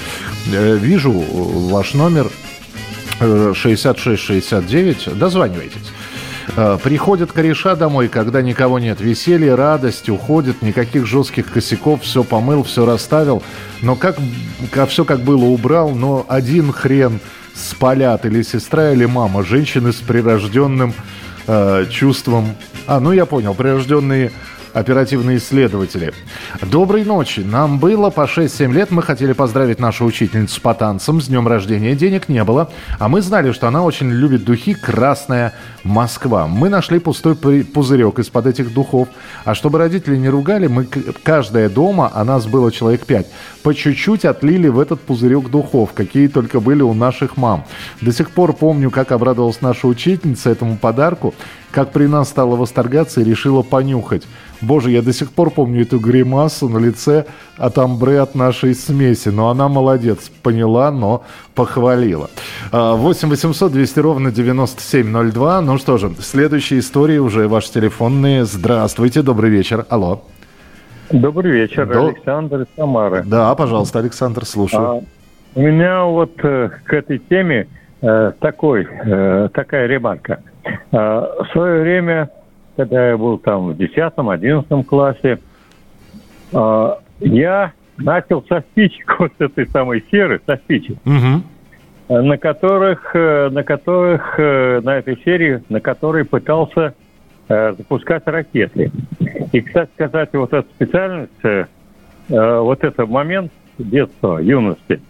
э, 0.53 0.77
вижу 0.77 1.11
ваш 1.11 1.93
номер 1.93 2.27
6669. 3.19 5.07
Э, 5.07 5.11
дозванивайтесь. 5.11 5.91
Э, 6.55 6.77
приходят 6.81 7.31
кореша 7.31 7.75
домой, 7.75 8.07
когда 8.07 8.41
никого 8.41 8.79
нет. 8.79 9.01
Веселье, 9.01 9.55
радость, 9.55 10.09
уходит, 10.09 10.61
никаких 10.61 11.05
жестких 11.05 11.51
косяков, 11.51 12.03
все 12.03 12.23
помыл, 12.23 12.63
все 12.63 12.85
расставил. 12.85 13.43
Но 13.81 13.95
как, 13.95 14.17
как 14.71 14.89
все 14.89 15.05
как 15.05 15.21
было 15.21 15.45
убрал, 15.45 15.91
но 15.91 16.25
один 16.27 16.71
хрен 16.71 17.19
спалят 17.53 18.25
или 18.25 18.41
сестра, 18.41 18.91
или 18.91 19.05
мама. 19.05 19.43
Женщины 19.43 19.91
с 19.91 19.97
прирожденным 19.97 20.93
э, 21.47 21.85
чувством... 21.89 22.55
А, 22.87 22.99
ну 22.99 23.11
я 23.11 23.25
понял, 23.25 23.53
прирожденные 23.53 24.31
оперативные 24.73 25.37
исследователи. 25.37 26.13
Доброй 26.61 27.03
ночи. 27.03 27.41
Нам 27.41 27.79
было 27.79 28.09
по 28.09 28.21
6-7 28.21 28.71
лет. 28.73 28.91
Мы 28.91 29.01
хотели 29.01 29.33
поздравить 29.33 29.79
нашу 29.79 30.05
учительницу 30.05 30.61
по 30.61 30.73
танцам. 30.73 31.21
С 31.21 31.27
днем 31.27 31.47
рождения 31.47 31.95
денег 31.95 32.29
не 32.29 32.43
было. 32.43 32.69
А 32.97 33.09
мы 33.09 33.21
знали, 33.21 33.51
что 33.51 33.67
она 33.67 33.83
очень 33.83 34.09
любит 34.09 34.43
духи 34.43 34.73
«Красная 34.73 35.53
Москва». 35.83 36.47
Мы 36.47 36.69
нашли 36.69 36.99
пустой 36.99 37.35
пузырек 37.35 38.19
из-под 38.19 38.47
этих 38.47 38.73
духов. 38.73 39.07
А 39.45 39.55
чтобы 39.55 39.79
родители 39.79 40.17
не 40.17 40.29
ругали, 40.29 40.67
мы 40.67 40.85
каждая 41.23 41.69
дома, 41.69 42.11
а 42.13 42.23
нас 42.23 42.45
было 42.45 42.71
человек 42.71 43.05
5, 43.05 43.27
по 43.63 43.73
чуть-чуть 43.73 44.25
отлили 44.25 44.67
в 44.67 44.79
этот 44.79 45.01
пузырек 45.01 45.49
духов, 45.49 45.93
какие 45.93 46.27
только 46.27 46.59
были 46.59 46.81
у 46.81 46.93
наших 46.93 47.37
мам. 47.37 47.65
До 48.01 48.11
сих 48.11 48.31
пор 48.31 48.53
помню, 48.53 48.91
как 48.91 49.11
обрадовалась 49.11 49.61
наша 49.61 49.87
учительница 49.87 50.49
этому 50.49 50.77
подарку, 50.77 51.33
как 51.71 51.91
при 51.91 52.07
нас 52.07 52.29
стала 52.29 52.55
восторгаться 52.55 53.21
и 53.21 53.23
решила 53.23 53.61
понюхать. 53.61 54.23
Боже, 54.61 54.91
я 54.91 55.01
до 55.01 55.13
сих 55.13 55.31
пор 55.31 55.51
помню 55.51 55.81
эту 55.81 55.99
гримасу 55.99 56.67
на 56.69 56.79
лице 56.79 57.25
от 57.57 57.77
амбре 57.77 58.19
от 58.19 58.35
нашей 58.35 58.75
смеси. 58.75 59.29
Но 59.29 59.49
она 59.49 59.69
молодец, 59.69 60.29
поняла, 60.43 60.91
но 60.91 61.23
похвалила. 61.55 62.29
8 62.71 63.29
800 63.29 63.71
200 63.71 63.99
ровно 63.99 64.31
9702. 64.31 65.61
Ну 65.61 65.77
что 65.77 65.97
же, 65.97 66.11
следующие 66.19 66.79
истории 66.79 67.17
уже 67.17 67.47
ваши 67.47 67.71
телефонные. 67.71 68.45
Здравствуйте, 68.45 69.21
добрый 69.21 69.49
вечер. 69.49 69.85
Алло. 69.89 70.21
Добрый 71.11 71.51
вечер, 71.51 71.87
До... 71.87 72.07
Александр 72.07 72.61
из 72.61 72.67
Самары. 72.75 73.23
Да, 73.25 73.55
пожалуйста, 73.55 73.99
Александр, 73.99 74.45
слушаю. 74.45 74.83
А, 74.83 75.01
у 75.55 75.61
меня 75.61 76.03
вот 76.03 76.33
э, 76.43 76.69
к 76.83 76.93
этой 76.93 77.17
теме 77.17 77.67
э, 78.01 78.31
такой, 78.39 78.87
э, 78.87 79.49
такая 79.51 79.87
ремарка. 79.87 80.41
Э, 80.63 80.77
в 80.91 81.47
свое 81.51 81.81
время 81.81 82.29
когда 82.79 83.09
я 83.09 83.17
был 83.17 83.37
там 83.37 83.73
в 83.73 83.77
10-11 83.77 84.83
классе, 84.85 85.39
э, 86.53 86.93
я 87.19 87.73
начал 87.97 88.41
со 88.47 88.61
спичек, 88.61 89.15
вот 89.19 89.33
этой 89.37 89.67
самой 89.67 90.01
серы, 90.09 90.39
со 90.45 90.55
спичек, 90.55 90.95
угу. 91.05 92.21
на 92.21 92.37
которых, 92.37 93.13
э, 93.13 93.49
на 93.49 93.63
которых, 93.63 94.35
э, 94.39 94.79
на 94.81 94.95
этой 94.95 95.21
серии, 95.25 95.61
на 95.67 95.81
которой 95.81 96.23
пытался 96.23 96.93
э, 97.49 97.73
запускать 97.77 98.23
ракеты. 98.27 98.91
И, 99.51 99.59
кстати 99.59 99.89
сказать, 99.95 100.29
вот 100.31 100.53
эта 100.53 100.69
специальность, 100.69 101.33
э, 101.43 101.65
вот 102.29 102.81
этот 102.85 103.09
момент 103.09 103.51
детства, 103.77 104.37
юности, 104.37 105.01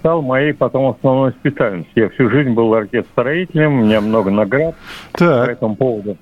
стал 0.00 0.22
моей 0.22 0.54
потом 0.54 0.90
основной 0.90 1.30
специальностью. 1.30 2.02
Я 2.02 2.08
всю 2.08 2.28
жизнь 2.30 2.50
был 2.50 2.74
ракетостроителем, 2.74 3.74
у 3.78 3.84
меня 3.84 4.00
много 4.00 4.32
наград 4.32 4.74
так. 5.12 5.46
по 5.46 5.50
этому 5.52 5.76
поводу. 5.76 6.16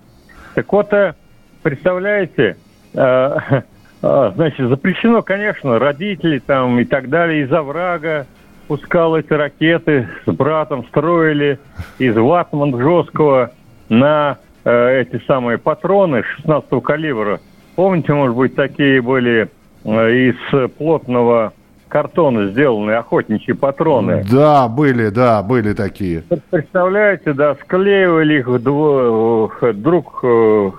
Так 0.61 0.71
вот, 0.75 0.93
э, 0.93 1.15
представляете, 1.63 2.59
э, 2.93 2.99
э, 4.03 4.33
значит, 4.35 4.69
запрещено, 4.69 5.23
конечно, 5.23 5.79
родители 5.79 6.39
там 6.39 6.79
и 6.79 6.85
так 6.85 7.09
далее 7.09 7.45
из 7.45 7.51
оврага 7.53 8.27
пускал 8.69 9.17
эти 9.17 9.33
ракеты 9.33 10.07
с 10.27 10.31
братом, 10.31 10.85
строили 10.89 11.59
из 11.99 12.15
ватман 12.15 12.79
жесткого 12.79 13.53
на 13.89 14.37
эти 14.63 15.21
самые 15.27 15.57
патроны 15.57 16.23
16 16.37 16.83
калибра. 16.85 17.41
Помните, 17.75 18.13
может 18.13 18.37
быть, 18.37 18.55
такие 18.55 19.01
были 19.01 19.49
из 19.85 20.71
плотного 20.77 21.55
картона 21.91 22.47
сделанные 22.47 22.99
охотничьи 22.99 23.53
патроны. 23.53 24.25
Да, 24.31 24.69
были, 24.69 25.11
да, 25.11 25.43
были 25.43 25.75
такие. 25.75 26.23
Представляете, 26.51 27.35
да, 27.35 27.55
склеивали 27.57 28.39
их 28.39 28.63
друг 28.63 30.23
в 30.23 30.73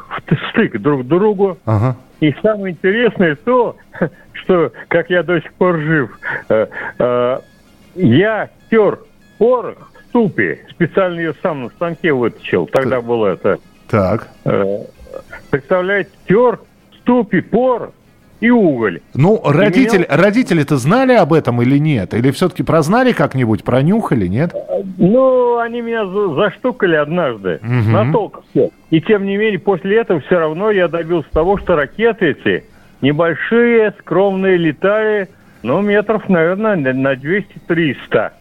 стык 0.49 0.81
друг 0.81 1.03
к 1.03 1.07
другу. 1.07 1.57
Ага. 1.65 1.95
И 2.21 2.33
самое 2.41 2.73
интересное 2.73 3.35
то, 3.35 3.75
что, 4.33 4.71
как 4.87 5.09
я 5.09 5.23
до 5.23 5.41
сих 5.41 5.51
пор 5.53 5.77
жив, 5.79 6.19
э, 6.49 6.67
э, 6.99 7.39
я 7.95 8.49
стер 8.67 8.99
порох 9.39 9.91
в 9.91 10.09
ступе, 10.09 10.59
специально 10.69 11.19
ее 11.19 11.33
сам 11.41 11.63
на 11.63 11.69
станке 11.69 12.13
вытащил, 12.13 12.67
тогда 12.67 12.97
так. 12.97 13.05
было 13.05 13.27
это. 13.27 13.57
Так. 13.89 14.27
Э, 14.45 14.83
представляете, 15.49 16.11
стер 16.23 16.59
в 16.91 16.95
ступе 17.01 17.41
порох, 17.41 17.89
и 18.41 18.49
уголь. 18.49 18.99
Ну, 19.13 19.39
родители, 19.45 20.05
меня... 20.09 20.17
родители-то 20.17 20.77
знали 20.77 21.13
об 21.13 21.31
этом 21.31 21.61
или 21.61 21.77
нет? 21.77 22.13
Или 22.13 22.31
все-таки 22.31 22.63
прознали 22.63 23.13
как-нибудь, 23.13 23.63
пронюхали, 23.63 24.27
нет? 24.27 24.53
Ну, 24.97 25.59
они 25.59 25.81
меня 25.81 26.05
заштукали 26.05 26.95
однажды. 26.95 27.59
Угу. 27.63 27.91
На 27.91 28.11
ток 28.11 28.43
все. 28.49 28.71
И 28.89 28.99
тем 28.99 29.25
не 29.25 29.37
менее, 29.37 29.59
после 29.59 29.99
этого 29.99 30.19
все 30.21 30.39
равно 30.39 30.71
я 30.71 30.87
добился 30.87 31.29
того, 31.31 31.57
что 31.57 31.75
ракеты 31.75 32.31
эти 32.31 32.65
небольшие, 33.01 33.93
скромные, 33.99 34.57
летали, 34.57 35.29
ну, 35.61 35.81
метров, 35.81 36.27
наверное, 36.27 36.75
на 36.75 37.13
200-300 37.13 38.31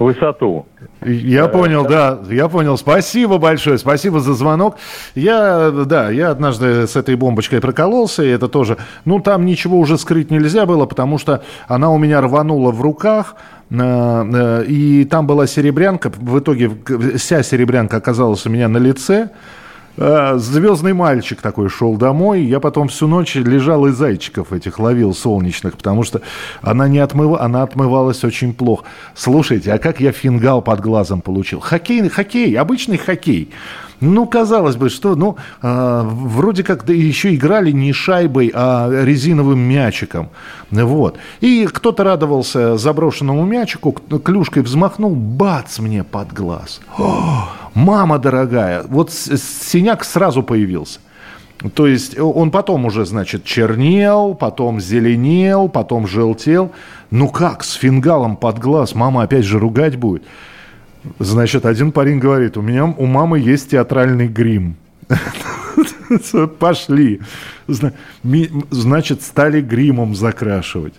высоту. 0.00 0.66
Я 1.04 1.46
понял, 1.48 1.86
да, 1.86 2.18
я 2.30 2.48
понял. 2.48 2.76
Спасибо 2.76 3.38
большое, 3.38 3.78
спасибо 3.78 4.20
за 4.20 4.34
звонок. 4.34 4.76
Я, 5.14 5.70
да, 5.70 6.10
я 6.10 6.30
однажды 6.30 6.86
с 6.86 6.96
этой 6.96 7.14
бомбочкой 7.14 7.60
прокололся, 7.60 8.22
и 8.22 8.28
это 8.28 8.48
тоже, 8.48 8.78
ну, 9.04 9.20
там 9.20 9.44
ничего 9.44 9.78
уже 9.78 9.98
скрыть 9.98 10.30
нельзя 10.30 10.66
было, 10.66 10.86
потому 10.86 11.18
что 11.18 11.42
она 11.68 11.90
у 11.90 11.98
меня 11.98 12.20
рванула 12.20 12.72
в 12.72 12.80
руках, 12.80 13.36
э, 13.70 13.76
э, 13.76 14.64
и 14.66 15.04
там 15.04 15.26
была 15.26 15.46
серебрянка, 15.46 16.10
в 16.16 16.38
итоге 16.38 16.70
вся 17.16 17.42
серебрянка 17.42 17.98
оказалась 17.98 18.46
у 18.46 18.50
меня 18.50 18.68
на 18.68 18.78
лице, 18.78 19.30
звездный 19.96 20.92
мальчик 20.92 21.40
такой 21.40 21.68
шел 21.68 21.96
домой. 21.96 22.42
Я 22.42 22.60
потом 22.60 22.88
всю 22.88 23.06
ночь 23.06 23.34
лежал 23.34 23.86
и 23.86 23.92
зайчиков 23.92 24.52
этих 24.52 24.78
ловил 24.78 25.14
солнечных, 25.14 25.76
потому 25.76 26.02
что 26.02 26.22
она 26.62 26.88
не 26.88 26.98
отмыва, 26.98 27.42
она 27.42 27.62
отмывалась 27.62 28.24
очень 28.24 28.54
плохо. 28.54 28.84
Слушайте, 29.14 29.72
а 29.72 29.78
как 29.78 30.00
я 30.00 30.12
фингал 30.12 30.62
под 30.62 30.80
глазом 30.80 31.20
получил? 31.20 31.60
Хоккей, 31.60 32.08
хоккей, 32.08 32.56
обычный 32.56 32.98
хоккей. 32.98 33.50
Ну, 34.00 34.26
казалось 34.26 34.76
бы, 34.76 34.88
что, 34.88 35.14
ну, 35.14 35.36
э, 35.62 36.02
вроде 36.04 36.64
как 36.64 36.84
да 36.84 36.92
еще 36.92 37.34
играли 37.34 37.70
не 37.70 37.92
шайбой, 37.92 38.50
а 38.54 38.90
резиновым 39.04 39.58
мячиком. 39.60 40.30
Вот. 40.70 41.18
И 41.40 41.66
кто-то 41.66 42.04
радовался 42.04 42.78
заброшенному 42.78 43.44
мячику, 43.44 43.92
клюшкой 43.92 44.62
взмахнул, 44.62 45.14
бац 45.14 45.78
мне 45.78 46.02
под 46.02 46.32
глаз. 46.32 46.80
О, 46.98 47.48
мама 47.74 48.18
дорогая, 48.18 48.84
вот 48.88 49.10
синяк 49.12 50.04
сразу 50.04 50.42
появился. 50.42 51.00
То 51.74 51.86
есть 51.86 52.18
он 52.18 52.50
потом 52.50 52.86
уже, 52.86 53.04
значит, 53.04 53.44
чернел, 53.44 54.34
потом 54.34 54.80
зеленел, 54.80 55.68
потом 55.68 56.06
желтел. 56.06 56.72
Ну 57.10 57.28
как, 57.28 57.64
с 57.64 57.74
фингалом 57.74 58.36
под 58.36 58.58
глаз 58.58 58.94
мама 58.94 59.24
опять 59.24 59.44
же 59.44 59.58
ругать 59.58 59.96
будет. 59.96 60.24
Значит, 61.18 61.66
один 61.66 61.92
парень 61.92 62.18
говорит, 62.18 62.56
у 62.56 62.62
меня 62.62 62.84
у 62.84 63.06
мамы 63.06 63.38
есть 63.38 63.70
театральный 63.70 64.28
грим. 64.28 64.76
Пошли. 66.58 67.20
Значит, 67.66 69.22
стали 69.22 69.60
гримом 69.60 70.14
закрашивать 70.14 70.94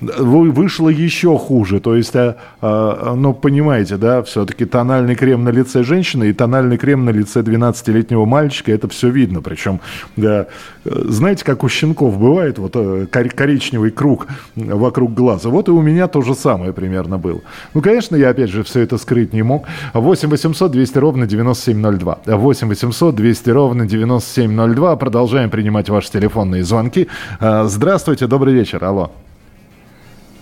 вышло 0.00 0.88
еще 0.88 1.36
хуже. 1.38 1.80
То 1.80 1.96
есть, 1.96 2.14
а, 2.14 2.36
а, 2.60 3.14
ну, 3.14 3.34
понимаете, 3.34 3.96
да, 3.96 4.22
все-таки 4.22 4.64
тональный 4.64 5.14
крем 5.14 5.44
на 5.44 5.50
лице 5.50 5.82
женщины 5.82 6.30
и 6.30 6.32
тональный 6.32 6.78
крем 6.78 7.04
на 7.04 7.10
лице 7.10 7.40
12-летнего 7.40 8.24
мальчика, 8.24 8.72
это 8.72 8.88
все 8.88 9.08
видно. 9.08 9.42
Причем, 9.42 9.80
да, 10.16 10.46
знаете, 10.84 11.44
как 11.44 11.64
у 11.64 11.68
щенков 11.68 12.18
бывает, 12.18 12.58
вот 12.58 12.72
э, 12.74 13.06
коричневый 13.10 13.90
круг 13.90 14.26
вокруг 14.56 15.14
глаза. 15.14 15.48
Вот 15.48 15.68
и 15.68 15.70
у 15.70 15.82
меня 15.82 16.08
то 16.08 16.22
же 16.22 16.34
самое 16.34 16.72
примерно 16.72 17.18
было. 17.18 17.40
Ну, 17.74 17.82
конечно, 17.82 18.16
я, 18.16 18.30
опять 18.30 18.50
же, 18.50 18.62
все 18.62 18.80
это 18.80 18.98
скрыть 18.98 19.32
не 19.32 19.42
мог. 19.42 19.66
8 19.94 20.28
800 20.28 20.70
200 20.70 20.98
ровно 20.98 21.26
9702. 21.26 22.18
8 22.26 22.68
800 22.68 23.14
200 23.14 23.50
ровно 23.50 23.86
9702. 23.86 24.96
Продолжаем 24.96 25.50
принимать 25.50 25.88
ваши 25.88 26.10
телефонные 26.10 26.64
звонки. 26.64 27.08
Здравствуйте, 27.40 28.26
добрый 28.26 28.54
вечер. 28.54 28.84
Алло. 28.84 29.10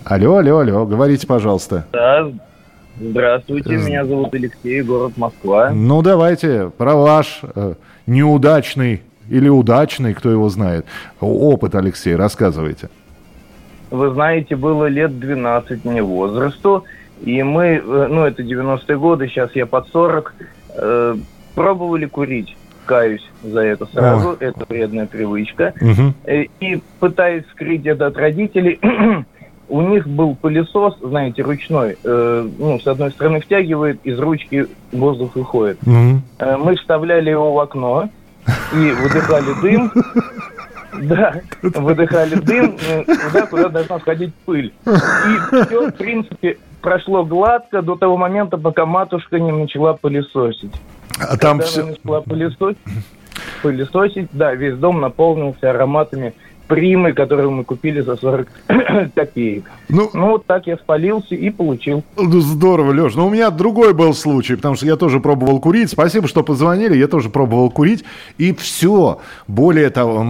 Алло, 0.09 0.37
алло, 0.37 0.59
алло, 0.59 0.85
говорите, 0.85 1.27
пожалуйста. 1.27 1.85
Да, 1.91 2.31
здравствуйте, 2.97 3.75
меня 3.75 4.05
зовут 4.05 4.33
Алексей, 4.33 4.81
город 4.81 5.17
Москва. 5.17 5.71
Ну, 5.73 6.01
давайте 6.01 6.71
про 6.77 6.95
ваш 6.95 7.41
э, 7.43 7.73
неудачный 8.05 9.01
или 9.29 9.49
удачный, 9.49 10.13
кто 10.13 10.31
его 10.31 10.47
знает, 10.47 10.85
опыт, 11.19 11.75
Алексей, 11.75 12.15
рассказывайте. 12.15 12.89
Вы 13.91 14.11
знаете, 14.11 14.55
было 14.55 14.85
лет 14.85 15.19
12 15.19 15.83
мне 15.83 16.01
возрасту, 16.01 16.85
и 17.25 17.43
мы, 17.43 17.65
э, 17.65 18.07
ну, 18.09 18.23
это 18.23 18.43
90-е 18.43 18.97
годы, 18.97 19.27
сейчас 19.27 19.53
я 19.57 19.65
под 19.65 19.89
40, 19.89 20.33
э, 20.77 21.15
пробовали 21.53 22.05
курить 22.05 22.55
каюсь 22.85 23.29
за 23.43 23.59
это 23.59 23.85
сразу, 23.87 24.29
О. 24.29 24.37
это 24.39 24.65
вредная 24.69 25.07
привычка. 25.07 25.73
Угу. 25.81 26.13
И 26.61 26.81
пытаясь 27.01 27.43
скрыть 27.51 27.85
это 27.85 28.07
от 28.07 28.15
родителей, 28.15 28.79
у 29.69 29.81
них 29.81 30.07
был 30.07 30.35
пылесос, 30.35 30.95
знаете, 31.01 31.41
ручной. 31.41 31.97
Э, 32.03 32.47
ну, 32.57 32.79
с 32.79 32.87
одной 32.87 33.11
стороны 33.11 33.41
втягивает, 33.41 33.99
из 34.03 34.17
ручки 34.19 34.67
воздух 34.91 35.35
выходит. 35.35 35.77
Mm-hmm. 35.83 36.19
Э, 36.39 36.57
мы 36.57 36.75
вставляли 36.75 37.29
его 37.29 37.53
в 37.53 37.59
окно 37.59 38.09
и 38.73 38.91
выдыхали 38.91 39.61
дым. 39.61 39.91
Да, 40.99 41.41
выдыхали 41.61 42.35
дым 42.35 42.75
э, 42.89 43.03
туда, 43.03 43.45
куда 43.45 43.69
должна 43.69 43.99
сходить 43.99 44.33
пыль. 44.45 44.73
И 44.85 45.65
все, 45.65 45.89
в 45.89 45.91
принципе, 45.91 46.57
прошло 46.81 47.23
гладко 47.23 47.83
до 47.83 47.95
того 47.95 48.17
момента, 48.17 48.57
пока 48.57 48.85
матушка 48.85 49.39
не 49.39 49.51
начала 49.51 49.93
пылесосить. 49.93 50.73
А 51.19 51.37
там 51.37 51.59
все... 51.59 51.83
начала 51.83 52.21
пылесосить, 52.21 52.79
пылесосить, 53.61 54.29
да, 54.31 54.55
весь 54.55 54.75
дом 54.75 54.99
наполнился 55.01 55.69
ароматами 55.69 56.33
примы, 56.67 57.13
которую 57.13 57.51
мы 57.51 57.63
купили 57.63 58.01
за 58.01 58.15
40 58.15 58.47
копеек. 59.15 59.69
Ну, 59.89 60.09
ну, 60.13 60.27
вот 60.31 60.45
так 60.45 60.67
я 60.67 60.77
спалился 60.77 61.35
и 61.35 61.49
получил. 61.49 62.03
Ну, 62.15 62.39
здорово, 62.39 62.91
Леш. 62.91 63.15
Но 63.15 63.27
у 63.27 63.29
меня 63.29 63.49
другой 63.49 63.93
был 63.93 64.13
случай, 64.13 64.55
потому 64.55 64.75
что 64.75 64.85
я 64.85 64.95
тоже 64.95 65.19
пробовал 65.19 65.59
курить. 65.59 65.89
Спасибо, 65.89 66.27
что 66.27 66.43
позвонили. 66.43 66.97
Я 66.97 67.07
тоже 67.07 67.29
пробовал 67.29 67.69
курить. 67.69 68.03
И 68.37 68.53
все. 68.53 69.19
Более 69.47 69.89
того, 69.89 70.25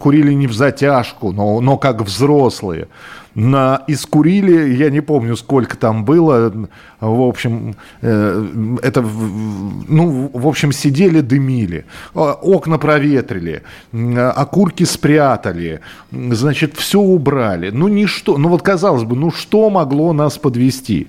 курили 0.00 0.32
не 0.32 0.46
в 0.46 0.52
затяжку, 0.52 1.32
но, 1.32 1.60
но 1.60 1.76
как 1.76 2.02
взрослые 2.02 2.88
на, 3.34 3.82
искурили, 3.88 4.74
я 4.74 4.90
не 4.90 5.00
помню, 5.00 5.36
сколько 5.36 5.76
там 5.76 6.04
было, 6.04 6.52
в 7.00 7.22
общем, 7.22 7.74
э, 8.00 8.78
это, 8.82 9.02
ну, 9.02 10.30
в 10.32 10.46
общем, 10.46 10.72
сидели, 10.72 11.20
дымили, 11.20 11.84
окна 12.14 12.78
проветрили, 12.78 13.62
окурки 13.92 14.84
спрятали, 14.84 15.80
значит, 16.10 16.76
все 16.76 17.00
убрали. 17.00 17.70
Ну, 17.70 17.88
ничто, 17.88 18.38
ну 18.38 18.48
вот 18.48 18.62
казалось 18.62 19.04
бы, 19.04 19.16
ну 19.16 19.30
что 19.30 19.70
могло 19.70 20.12
нас 20.12 20.38
подвести? 20.38 21.08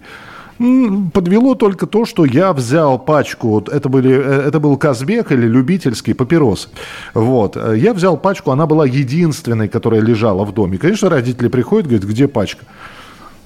Подвело 0.57 1.55
только 1.55 1.85
то, 1.85 2.05
что 2.05 2.25
я 2.25 2.53
взял 2.53 2.97
пачку, 2.97 3.49
вот 3.49 3.69
это, 3.69 3.89
были, 3.89 4.11
э, 4.11 4.47
это 4.47 4.59
был 4.59 4.77
Казбек 4.77 5.31
или 5.31 5.45
любительский 5.47 6.13
папирос. 6.13 6.69
Вот. 7.13 7.57
Я 7.57 7.93
взял 7.93 8.17
пачку, 8.17 8.51
она 8.51 8.65
была 8.65 8.85
единственной, 8.85 9.67
которая 9.67 10.01
лежала 10.01 10.45
в 10.45 10.53
доме. 10.53 10.77
Конечно, 10.77 11.09
родители 11.09 11.49
приходят, 11.49 11.87
говорят, 11.87 12.07
где 12.09 12.27
пачка? 12.27 12.65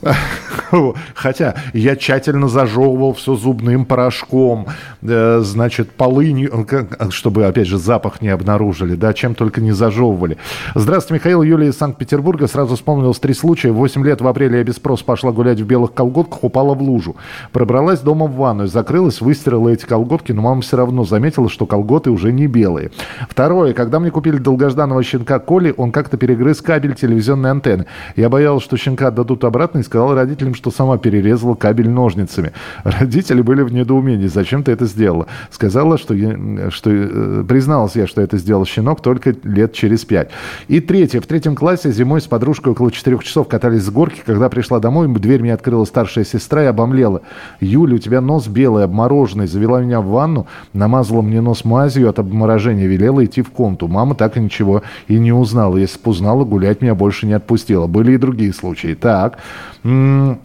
Хотя 1.15 1.55
я 1.73 1.95
тщательно 1.95 2.47
зажевывал 2.47 3.13
все 3.13 3.35
зубным 3.35 3.85
порошком, 3.85 4.67
э, 5.01 5.39
значит, 5.43 5.91
полынью, 5.91 6.65
э, 6.69 7.09
чтобы, 7.09 7.45
опять 7.45 7.67
же, 7.67 7.77
запах 7.77 8.21
не 8.21 8.29
обнаружили, 8.29 8.95
да, 8.95 9.13
чем 9.13 9.35
только 9.35 9.61
не 9.61 9.71
зажевывали. 9.71 10.37
Здравствуйте, 10.75 11.19
Михаил, 11.19 11.41
Юлия 11.43 11.69
из 11.69 11.77
Санкт-Петербурга. 11.77 12.47
Сразу 12.47 12.75
вспомнилось 12.75 13.19
три 13.19 13.33
случая. 13.33 13.71
Восемь 13.71 14.05
лет 14.05 14.21
в 14.21 14.27
апреле 14.27 14.59
я 14.59 14.63
без 14.63 14.75
спроса 14.75 15.03
пошла 15.03 15.31
гулять 15.31 15.59
в 15.59 15.65
белых 15.65 15.93
колготках, 15.93 16.43
упала 16.43 16.73
в 16.73 16.81
лужу. 16.81 17.15
Пробралась 17.51 17.99
дома 17.99 18.27
в 18.27 18.35
ванную, 18.35 18.67
закрылась, 18.67 19.21
выстирала 19.21 19.69
эти 19.69 19.85
колготки, 19.85 20.31
но 20.31 20.41
мама 20.41 20.61
все 20.61 20.77
равно 20.77 21.03
заметила, 21.03 21.49
что 21.49 21.65
колготы 21.65 22.11
уже 22.11 22.31
не 22.31 22.47
белые. 22.47 22.91
Второе, 23.29 23.73
когда 23.73 23.99
мне 23.99 24.11
купили 24.11 24.37
долгожданного 24.37 25.03
щенка 25.03 25.39
Коли, 25.39 25.73
он 25.75 25.91
как-то 25.91 26.17
перегрыз 26.17 26.61
кабель 26.61 26.95
телевизионной 26.95 27.51
антенны. 27.51 27.85
Я 28.15 28.29
боялась, 28.29 28.63
что 28.63 28.77
щенка 28.77 29.07
отдадут 29.07 29.43
обратно 29.43 29.79
и 29.79 29.83
сказала 29.89 30.13
родителям, 30.13 30.53
что 30.53 30.69
сама 30.69 30.99
перерезала 30.99 31.55
кабель 31.55 31.89
ножницами. 31.89 32.51
Родители 32.83 33.41
были 33.41 33.63
в 33.63 33.73
недоумении. 33.73 34.27
Зачем 34.27 34.63
ты 34.63 34.71
это 34.71 34.85
сделала? 34.85 35.25
Сказала, 35.49 35.97
что, 35.97 36.13
я, 36.13 36.69
что 36.69 36.91
э, 36.91 37.43
призналась 37.47 37.95
я, 37.95 38.05
что 38.05 38.21
это 38.21 38.37
сделал 38.37 38.65
щенок 38.65 39.01
только 39.01 39.33
лет 39.43 39.73
через 39.73 40.05
пять. 40.05 40.29
И 40.67 40.79
третье. 40.79 41.21
В 41.21 41.25
третьем 41.25 41.55
классе 41.55 41.91
зимой 41.91 42.21
с 42.21 42.27
подружкой 42.27 42.73
около 42.73 42.91
четырех 42.91 43.23
часов 43.23 43.47
катались 43.47 43.81
с 43.81 43.89
горки. 43.89 44.21
Когда 44.23 44.47
пришла 44.49 44.79
домой, 44.79 45.07
дверь 45.07 45.41
мне 45.41 45.53
открыла 45.55 45.85
старшая 45.85 46.23
сестра 46.23 46.63
и 46.63 46.67
обомлела. 46.67 47.23
Юля, 47.59 47.95
у 47.95 47.97
тебя 47.97 48.21
нос 48.21 48.47
белый, 48.47 48.83
обмороженный. 48.83 49.47
Завела 49.47 49.81
меня 49.81 50.01
в 50.01 50.05
ванну, 50.05 50.45
намазала 50.73 51.23
мне 51.23 51.41
нос 51.41 51.65
мазью 51.65 52.09
от 52.09 52.19
обморожения, 52.19 52.85
велела 52.85 53.25
идти 53.25 53.41
в 53.41 53.49
комнату. 53.49 53.87
Мама 53.87 54.13
так 54.13 54.37
и 54.37 54.39
ничего 54.39 54.83
и 55.07 55.17
не 55.17 55.31
узнала. 55.31 55.77
Если 55.77 55.99
бы 55.99 56.11
узнала, 56.11 56.43
гулять 56.43 56.81
меня 56.81 56.93
больше 56.93 57.25
не 57.25 57.33
отпустила. 57.33 57.87
Были 57.87 58.13
и 58.13 58.17
другие 58.17 58.53
случаи. 58.53 58.93
Так. 58.93 59.39
А, 59.83 60.37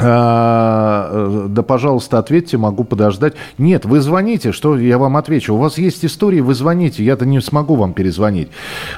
э, 0.00 0.04
да, 1.48 1.62
пожалуйста, 1.62 2.18
ответьте, 2.18 2.56
могу 2.56 2.84
подождать. 2.84 3.34
Нет, 3.58 3.84
вы 3.84 4.00
звоните, 4.00 4.52
что 4.52 4.76
я 4.78 4.98
вам 4.98 5.16
отвечу. 5.16 5.54
У 5.54 5.58
вас 5.58 5.78
есть 5.78 6.04
истории, 6.04 6.40
вы 6.40 6.54
звоните, 6.54 7.04
я-то 7.04 7.26
не 7.26 7.40
смогу 7.40 7.76
вам 7.76 7.92
перезвонить. 7.92 8.48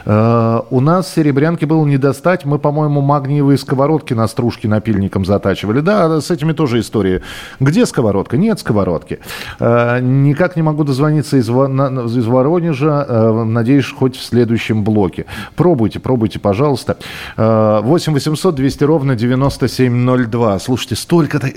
А, 0.07 0.65
у 0.71 0.81
нас 0.81 1.13
серебрянки 1.13 1.65
было 1.65 1.85
не 1.85 1.99
достать, 1.99 2.45
мы, 2.45 2.59
по-моему, 2.59 3.01
магниевые 3.01 3.59
сковородки 3.59 4.15
на 4.15 4.27
стружке 4.29 4.69
напильником 4.69 5.25
затачивали. 5.25 5.81
Да, 5.81 6.21
с 6.21 6.31
этими 6.31 6.53
тоже 6.53 6.81
истории. 6.81 7.23
Где 7.59 7.87
сковородка? 7.87 8.37
Нет 8.37 8.61
сковородки. 8.61 9.21
А, 9.59 10.01
никак 10.01 10.57
не 10.57 10.63
могу 10.63 10.85
дозвониться 10.85 11.37
из, 11.37 11.49
из 11.49 12.27
Воронежа, 12.27 13.45
надеюсь, 13.45 13.91
хоть 13.91 14.17
в 14.17 14.23
следующем 14.23 14.85
блоке. 14.85 15.27
Пробуйте, 15.57 16.01
пробуйте, 16.01 16.39
пожалуйста. 16.39 16.97
8 17.37 18.13
800 18.13 18.55
200 18.55 18.85
ровно 18.85 19.17
9702. 19.17 20.59
Слушайте, 20.59 20.97
столько 20.97 21.39
э, 21.39 21.51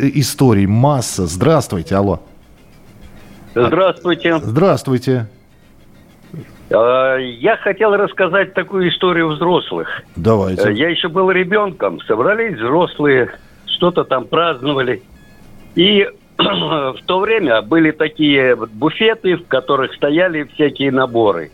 историй, 0.43 0.65
масса. 0.65 1.25
Здравствуйте, 1.25 1.95
алло. 1.95 2.19
Здравствуйте. 3.55 4.39
Здравствуйте. 4.39 5.27
А, 6.71 7.17
я 7.17 7.55
хотел 7.57 7.95
рассказать 7.95 8.53
такую 8.53 8.89
историю 8.89 9.29
взрослых. 9.29 9.87
Давайте. 10.15 10.73
Я 10.73 10.89
еще 10.89 11.07
был 11.07 11.31
ребенком, 11.31 12.01
собрались 12.01 12.57
взрослые, 12.57 13.31
что-то 13.65 14.03
там 14.03 14.25
праздновали. 14.25 15.01
И 15.75 16.07
в 16.37 16.97
то 17.05 17.19
время 17.19 17.61
были 17.61 17.91
такие 17.91 18.55
буфеты, 18.55 19.37
в 19.37 19.47
которых 19.47 19.93
стояли 19.93 20.43
всякие 20.55 20.91
наборы. 20.91 21.51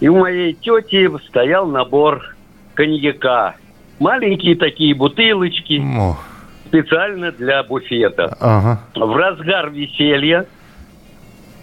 И 0.00 0.08
у 0.08 0.18
моей 0.18 0.52
тети 0.54 1.10
стоял 1.28 1.66
набор 1.66 2.36
коньяка. 2.74 3.54
Маленькие 3.98 4.56
такие 4.56 4.94
бутылочки. 4.94 5.80
О 5.96 6.16
специально 6.70 7.32
для 7.32 7.62
буфета. 7.64 8.36
Ага. 8.40 8.80
В 8.94 9.16
разгар 9.16 9.70
веселья 9.70 10.46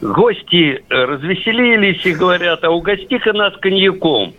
гости 0.01 0.83
э, 0.89 1.03
развеселились 1.05 2.05
и 2.05 2.13
говорят, 2.13 2.63
а 2.63 2.69
угости-ка 2.69 3.33
нас 3.33 3.53
коньяком. 3.57 4.33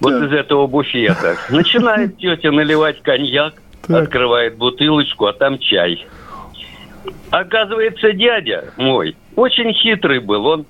Вот 0.00 0.12
из 0.14 0.32
этого 0.32 0.66
буфета. 0.66 1.36
Начинает 1.50 2.16
тетя 2.18 2.50
наливать 2.50 3.02
коньяк, 3.02 3.54
так. 3.86 4.04
открывает 4.04 4.56
бутылочку, 4.56 5.26
а 5.26 5.32
там 5.32 5.58
чай. 5.58 6.06
Оказывается, 7.30 8.12
дядя 8.12 8.72
мой 8.76 9.16
очень 9.36 9.72
хитрый 9.74 10.20
был. 10.20 10.46
Он 10.46 10.66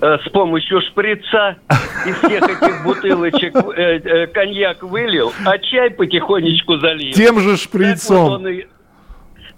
с 0.00 0.28
помощью 0.30 0.80
шприца 0.82 1.56
из 2.06 2.16
всех 2.16 2.42
этих 2.42 2.84
бутылочек 2.84 3.54
э, 3.54 3.98
э, 3.98 4.26
коньяк 4.28 4.82
вылил, 4.82 5.32
а 5.44 5.58
чай 5.58 5.90
потихонечку 5.90 6.78
залил. 6.78 7.12
Тем 7.12 7.40
же 7.40 7.56
шприцом. 7.56 7.98
Так 8.00 8.22
вот 8.22 8.40
он 8.40 8.48
и, 8.48 8.66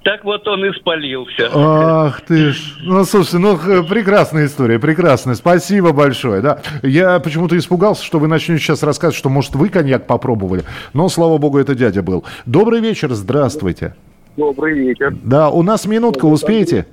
так 0.03 0.25
вот 0.25 0.49
он 0.49 0.65
и 0.65 0.73
спалился. 0.73 1.49
Ах 1.55 2.21
ты 2.23 2.53
ж. 2.53 2.77
Ну, 2.83 3.05
слушайте, 3.05 3.39
ну, 3.39 3.57
прекрасная 3.85 4.47
история, 4.47 4.81
прекрасная. 4.81 5.35
Спасибо 5.35 5.93
большое, 5.93 6.43
да. 6.43 6.61
Я 6.83 7.21
почему-то 7.21 7.57
испугался, 7.57 8.05
что 8.05 8.19
вы 8.19 8.27
начнете 8.27 8.61
сейчас 8.63 8.83
рассказывать, 8.83 9.17
что, 9.17 9.29
может, 9.29 9.55
вы 9.55 9.69
коньяк 9.69 10.07
попробовали. 10.07 10.65
Но, 10.93 11.09
слава 11.09 11.39
богу, 11.39 11.59
это 11.59 11.77
дядя 11.77 12.03
был. 12.03 12.25
Добрый 12.47 12.81
вечер, 12.81 13.13
здравствуйте. 13.13 13.95
Добрый 14.37 14.75
вечер. 14.75 15.15
Да, 15.23 15.51
у 15.51 15.63
нас 15.63 15.87
минутка, 15.87 16.25
успеете? 16.25 16.87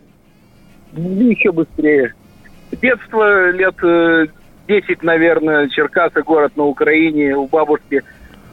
Еще 0.93 1.51
быстрее. 1.51 2.13
Детство 2.71 3.51
лет 3.51 3.75
10, 4.67 4.89
э, 4.89 4.95
наверное, 5.01 5.67
Черкасы, 5.69 6.21
город 6.21 6.53
на 6.55 6.65
Украине, 6.65 7.35
у 7.35 7.47
бабушки 7.47 8.03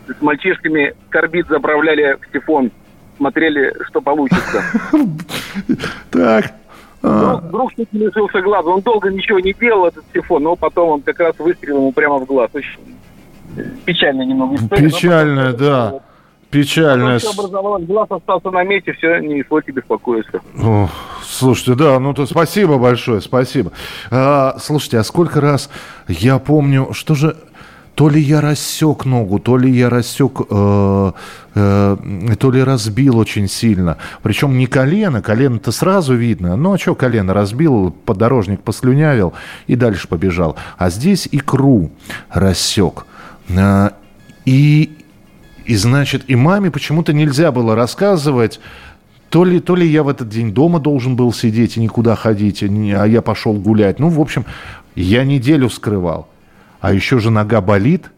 с 0.06 0.22
мальчишками 0.22 0.94
корбит 1.10 1.46
заправляли 1.48 2.16
в 2.20 2.32
сифон. 2.32 2.70
Смотрели, 3.16 3.74
что 3.88 4.00
получится. 4.00 4.62
Так. 6.10 6.52
Друг, 7.02 7.50
друг 7.50 7.74
чуть 7.74 7.92
не 7.92 8.00
лишился 8.00 8.40
глаза. 8.40 8.68
Он 8.68 8.80
долго 8.80 9.10
ничего 9.10 9.38
не 9.38 9.52
делал, 9.52 9.86
этот 9.86 10.04
сифон, 10.12 10.42
но 10.42 10.56
потом 10.56 10.88
он 10.90 11.02
как 11.02 11.20
раз 11.20 11.38
выстрелил 11.38 11.76
ему 11.76 11.92
прямо 11.92 12.18
в 12.18 12.24
глаз. 12.26 12.50
Очень 12.52 12.78
печально 13.84 14.22
немного 14.22 14.56
история. 14.56 14.88
Печальная, 14.88 15.52
да. 15.52 16.00
Все 17.18 17.30
образовалось, 17.30 17.84
глаз 17.84 18.08
остался 18.10 18.50
на 18.50 18.64
месте, 18.64 18.92
все, 18.92 19.18
не 19.18 19.42
извольте 19.42 19.72
беспокоиться. 19.72 20.40
Ох, 20.62 20.90
слушайте, 21.22 21.74
да, 21.74 21.98
ну 21.98 22.14
то 22.14 22.26
спасибо 22.26 22.78
большое, 22.78 23.20
спасибо. 23.20 23.72
А, 24.10 24.56
слушайте, 24.58 24.98
а 24.98 25.04
сколько 25.04 25.40
раз 25.40 25.70
я 26.08 26.38
помню, 26.38 26.92
что 26.92 27.14
же 27.14 27.36
то 27.96 28.10
ли 28.10 28.20
я 28.20 28.42
рассек 28.42 29.06
ногу, 29.06 29.38
то 29.38 29.56
ли 29.56 29.70
я 29.70 29.88
рассек, 29.88 30.42
э, 30.50 31.12
э, 31.54 31.96
то 32.38 32.50
ли 32.50 32.62
разбил 32.62 33.16
очень 33.16 33.48
сильно. 33.48 33.96
Причем 34.22 34.58
не 34.58 34.66
колено, 34.66 35.22
колено-то 35.22 35.72
сразу 35.72 36.14
видно. 36.14 36.56
Ну, 36.56 36.74
а 36.74 36.78
что 36.78 36.94
колено 36.94 37.32
разбил, 37.32 37.90
подорожник 38.04 38.60
послюнявил 38.60 39.32
и 39.66 39.76
дальше 39.76 40.08
побежал. 40.08 40.56
А 40.76 40.90
здесь 40.90 41.26
икру 41.32 41.90
рассек. 42.28 43.06
Э, 43.48 43.90
и, 44.44 44.95
и, 45.66 45.74
значит, 45.76 46.24
и 46.28 46.36
маме 46.36 46.70
почему-то 46.70 47.12
нельзя 47.12 47.50
было 47.52 47.74
рассказывать, 47.74 48.60
то 49.30 49.44
ли, 49.44 49.60
то 49.60 49.74
ли 49.74 49.86
я 49.86 50.02
в 50.02 50.08
этот 50.08 50.28
день 50.28 50.52
дома 50.52 50.78
должен 50.78 51.16
был 51.16 51.32
сидеть 51.32 51.76
и 51.76 51.80
никуда 51.80 52.14
ходить, 52.14 52.62
а 52.62 53.04
я 53.04 53.22
пошел 53.22 53.54
гулять. 53.54 53.98
Ну, 53.98 54.08
в 54.08 54.20
общем, 54.20 54.44
я 54.94 55.24
неделю 55.24 55.68
скрывал. 55.68 56.28
А 56.80 56.92
еще 56.92 57.18
же 57.18 57.30
нога 57.30 57.60
болит. 57.60 58.10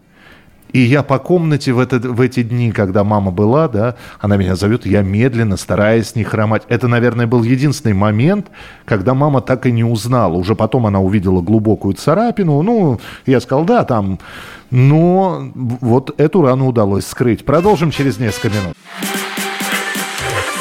И 0.73 0.81
я 0.81 1.03
по 1.03 1.19
комнате 1.19 1.73
в, 1.73 1.79
этот, 1.79 2.05
в 2.05 2.21
эти 2.21 2.43
дни, 2.43 2.73
когда 2.73 3.03
мама 3.03 3.31
была, 3.31 3.69
да, 3.69 3.97
она 4.21 4.37
меня 4.37 4.55
зовет, 4.55 4.85
я 4.85 5.01
медленно, 5.01 5.57
стараясь 5.57 6.15
не 6.15 6.25
хромать. 6.25 6.65
Это, 6.69 6.89
наверное, 6.89 7.27
был 7.27 7.43
единственный 7.43 7.95
момент, 7.95 8.49
когда 8.85 9.15
мама 9.15 9.41
так 9.41 9.65
и 9.65 9.73
не 9.73 9.85
узнала. 9.85 10.35
Уже 10.35 10.55
потом 10.55 10.87
она 10.87 11.01
увидела 11.01 11.41
глубокую 11.41 11.95
царапину. 11.95 12.61
Ну, 12.61 13.01
я 13.25 13.41
сказал, 13.41 13.65
да, 13.65 13.85
там 13.85 14.19
но 14.71 15.51
вот 15.55 16.19
эту 16.21 16.43
рану 16.43 16.69
удалось 16.69 17.07
скрыть. 17.07 17.45
Продолжим 17.45 17.91
через 17.91 18.19
несколько 18.19 18.49
минут. 18.49 18.77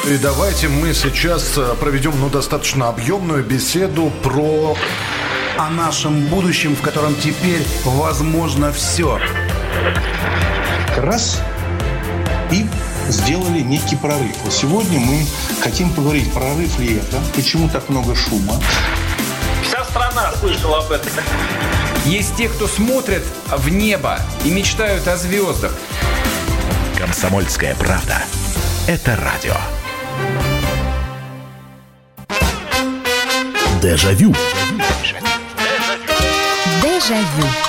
И 0.07 0.17
давайте 0.17 0.69
мы 0.69 0.93
сейчас 0.93 1.57
э, 1.57 1.75
проведем 1.81 2.13
ну, 2.19 2.29
достаточно 2.29 2.87
объемную 2.89 3.43
беседу 3.43 4.11
про... 4.23 4.75
О 5.57 5.69
нашем 5.71 6.27
будущем, 6.27 6.75
в 6.75 6.81
котором 6.81 7.15
теперь 7.15 7.65
возможно 7.83 8.71
все. 8.71 9.19
Раз 10.95 11.41
и 12.51 12.65
сделали 13.09 13.61
некий 13.61 13.95
прорыв. 13.95 14.35
Вот 14.43 14.53
сегодня 14.53 14.99
мы 14.99 15.25
хотим 15.61 15.89
поговорить, 15.89 16.31
прорыв 16.31 16.77
ли 16.79 16.97
это, 16.97 17.17
почему 17.35 17.67
так 17.69 17.89
много 17.89 18.15
шума. 18.15 18.53
Вся 19.63 19.83
страна 19.83 20.31
слышала 20.39 20.77
об 20.77 20.91
этом. 20.91 21.11
Есть 22.07 22.37
те, 22.37 22.47
кто 22.47 22.69
смотрят 22.69 23.21
в 23.49 23.67
небо 23.67 24.17
и 24.45 24.49
мечтают 24.49 25.05
о 25.09 25.17
звездах. 25.17 25.73
Комсомольская 26.97 27.75
правда. 27.75 28.23
Это 28.87 29.17
радио. 29.17 29.55
Дежавю. 33.81 34.33
Дежавю. 36.81 37.66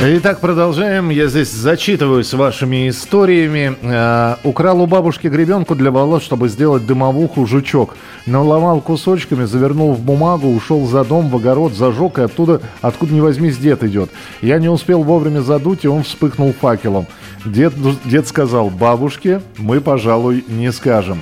Итак, 0.00 0.38
продолжаем. 0.38 1.10
Я 1.10 1.26
здесь 1.26 1.50
зачитываюсь 1.50 2.32
вашими 2.32 2.88
историями. 2.88 3.76
Э, 3.82 4.36
украл 4.44 4.80
у 4.80 4.86
бабушки 4.86 5.26
гребенку 5.26 5.74
для 5.74 5.90
волос, 5.90 6.22
чтобы 6.22 6.48
сделать 6.48 6.86
дымовуху 6.86 7.44
жучок. 7.46 7.96
Наломал 8.24 8.80
кусочками, 8.80 9.44
завернул 9.44 9.94
в 9.94 10.00
бумагу, 10.00 10.54
ушел 10.54 10.86
за 10.86 11.02
дом, 11.02 11.30
в 11.30 11.36
огород, 11.36 11.72
зажег, 11.72 12.20
и 12.20 12.22
оттуда, 12.22 12.60
откуда 12.80 13.12
ни 13.12 13.18
возьмись, 13.18 13.58
дед 13.58 13.82
идет. 13.82 14.10
Я 14.40 14.60
не 14.60 14.68
успел 14.68 15.02
вовремя 15.02 15.40
задуть, 15.40 15.84
и 15.84 15.88
он 15.88 16.04
вспыхнул 16.04 16.52
факелом. 16.52 17.08
Дед, 17.44 17.74
дед 18.04 18.28
сказал, 18.28 18.70
бабушке 18.70 19.42
мы, 19.56 19.80
пожалуй, 19.80 20.44
не 20.46 20.70
скажем. 20.70 21.20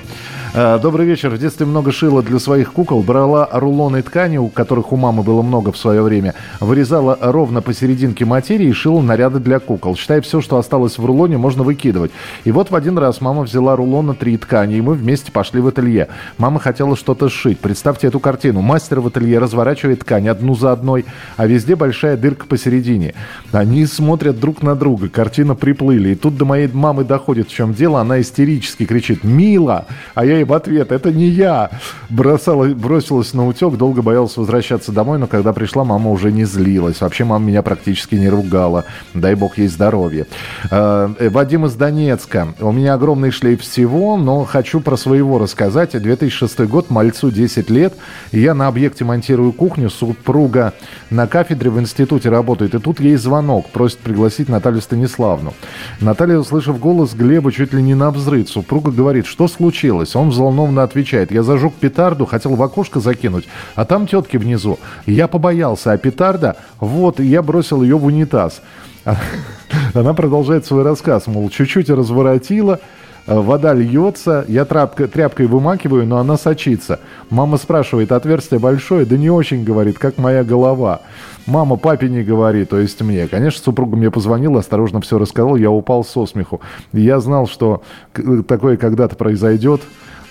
Э, 0.53 0.79
добрый 0.81 1.05
вечер. 1.05 1.29
В 1.29 1.37
детстве 1.37 1.65
много 1.65 1.91
шила 1.91 2.23
для 2.23 2.39
своих 2.39 2.71
кукол. 2.71 3.03
Брала 3.03 3.49
рулоны 3.51 4.01
ткани, 4.01 4.37
у 4.37 4.47
которых 4.47 4.93
у 4.93 4.95
мамы 4.95 5.23
было 5.23 5.41
много 5.41 5.71
в 5.71 5.77
свое 5.77 6.01
время. 6.01 6.35
Вырезала 6.59 7.17
ровно 7.19 7.61
посерединке 7.61 8.25
материи 8.25 8.67
и 8.67 8.71
шила 8.73 9.01
наряды 9.01 9.39
для 9.39 9.59
кукол. 9.59 9.95
Считай, 9.95 10.21
все, 10.21 10.41
что 10.41 10.57
осталось 10.57 10.97
в 10.97 11.05
рулоне, 11.05 11.37
можно 11.37 11.63
выкидывать. 11.63 12.11
И 12.45 12.51
вот 12.51 12.71
в 12.71 12.75
один 12.75 12.97
раз 12.97 13.19
мама 13.21 13.43
взяла 13.43 13.75
рулон 13.75 14.07
на 14.07 14.13
три 14.13 14.37
ткани, 14.37 14.75
и 14.75 14.81
мы 14.81 14.93
вместе 14.93 15.31
пошли 15.31 15.59
в 15.59 15.67
ателье. 15.67 16.07
Мама 16.37 16.59
хотела 16.59 16.95
что-то 16.95 17.29
сшить. 17.29 17.59
Представьте 17.59 18.07
эту 18.07 18.19
картину. 18.19 18.61
Мастер 18.61 19.01
в 19.01 19.07
ателье 19.07 19.39
разворачивает 19.39 19.99
ткань 19.99 20.29
одну 20.29 20.55
за 20.55 20.71
одной, 20.71 21.05
а 21.35 21.45
везде 21.45 21.75
большая 21.75 22.15
дырка 22.15 22.45
посередине. 22.45 23.15
Они 23.51 23.85
смотрят 23.85 24.39
друг 24.39 24.63
на 24.63 24.75
друга. 24.75 25.09
Картина 25.09 25.55
приплыли. 25.55 26.09
И 26.09 26.15
тут 26.15 26.37
до 26.37 26.45
моей 26.45 26.67
мамы 26.67 27.03
доходит, 27.03 27.49
в 27.49 27.53
чем 27.53 27.73
дело. 27.73 27.99
Она 27.99 28.21
истерически 28.21 28.85
кричит 28.85 29.23
«Мила!» 29.23 29.85
А 30.15 30.25
я 30.25 30.36
Я 30.37 30.41
им 30.41 30.53
ответ, 30.53 30.91
это 30.91 31.11
не 31.11 31.25
я. 31.25 31.71
Бросала, 32.09 32.67
бросилась 32.67 33.33
на 33.33 33.47
утек, 33.47 33.75
долго 33.75 34.03
боялась 34.03 34.37
возвращаться 34.37 34.91
домой, 34.91 35.17
но 35.17 35.25
когда 35.25 35.51
пришла, 35.51 35.83
мама 35.83 36.11
уже 36.11 36.31
не 36.31 36.45
злилась. 36.45 37.01
Вообще 37.01 37.23
мама 37.23 37.43
меня 37.45 37.63
практически 37.63 38.13
не 38.13 38.29
ругала. 38.29 38.85
Дай 39.15 39.33
бог 39.33 39.57
ей 39.57 39.67
здоровья. 39.67 40.27
Э, 40.69 41.09
Вадим 41.31 41.65
из 41.65 41.73
Донецка. 41.73 42.49
У 42.59 42.71
меня 42.71 42.93
огромный 42.93 43.31
шлейф 43.31 43.61
всего, 43.61 44.15
но 44.15 44.45
хочу 44.45 44.79
про 44.79 44.95
своего 44.95 45.39
рассказать. 45.39 45.99
2006 45.99 46.59
год, 46.67 46.91
мальцу 46.91 47.31
10 47.31 47.71
лет. 47.71 47.95
Я 48.31 48.53
на 48.53 48.67
объекте 48.67 49.05
монтирую 49.05 49.53
кухню. 49.53 49.89
Супруга 49.89 50.73
на 51.09 51.25
кафедре 51.25 51.71
в 51.71 51.79
институте 51.79 52.29
работает. 52.29 52.75
И 52.75 52.79
тут 52.79 52.99
ей 52.99 53.15
звонок. 53.15 53.71
Просит 53.71 53.97
пригласить 53.99 54.49
Наталью 54.49 54.83
Станиславну. 54.83 55.55
Наталья, 55.99 56.37
услышав 56.37 56.79
голос 56.79 57.15
Глеба, 57.15 57.51
чуть 57.51 57.73
ли 57.73 57.81
не 57.81 57.95
на 57.95 58.11
взрыв. 58.11 58.47
Супруга 58.49 58.91
говорит, 58.91 59.25
что 59.25 59.47
случилось? 59.47 60.15
Он 60.15 60.26
взволнованно 60.29 60.83
отвечает. 60.83 61.31
Я 61.31 61.43
зажег 61.43 61.73
петарду, 61.73 62.25
хотел 62.25 62.55
в 62.55 62.63
окошко 62.63 62.99
закинуть, 62.99 63.47
а 63.75 63.85
там 63.85 64.07
тетки 64.07 64.37
внизу. 64.37 64.79
Я 65.05 65.27
побоялся, 65.27 65.91
а 65.91 65.97
петарда, 65.97 66.57
вот, 66.79 67.19
я 67.19 67.41
бросил 67.41 67.81
ее 67.83 67.97
в 67.97 68.05
унитаз. 68.05 68.61
Она 69.93 70.13
продолжает 70.13 70.65
свой 70.65 70.83
рассказ, 70.83 71.27
мол, 71.27 71.49
чуть-чуть 71.49 71.89
разворотила, 71.89 72.79
э, 73.25 73.39
вода 73.39 73.73
льется, 73.73 74.45
я 74.47 74.65
тряпкой, 74.65 75.07
тряпкой 75.07 75.47
вымакиваю, 75.47 76.05
но 76.05 76.17
она 76.17 76.37
сочится. 76.37 76.99
Мама 77.29 77.57
спрашивает, 77.57 78.11
отверстие 78.11 78.59
большое? 78.59 79.05
Да 79.05 79.17
не 79.17 79.29
очень, 79.29 79.63
говорит, 79.63 79.97
как 79.97 80.17
моя 80.17 80.43
голова. 80.43 81.01
Мама 81.45 81.77
папе 81.77 82.09
не 82.09 82.23
говори, 82.23 82.65
то 82.65 82.77
есть 82.77 83.01
мне. 83.01 83.27
Конечно, 83.27 83.63
супруга 83.63 83.95
мне 83.95 84.11
позвонила, 84.11 84.59
осторожно 84.59 84.99
все 84.99 85.17
рассказал, 85.17 85.55
я 85.55 85.71
упал 85.71 86.03
со 86.03 86.25
смеху. 86.25 86.59
Я 86.91 87.21
знал, 87.21 87.47
что 87.47 87.83
такое 88.47 88.75
когда-то 88.75 89.15
произойдет. 89.15 89.81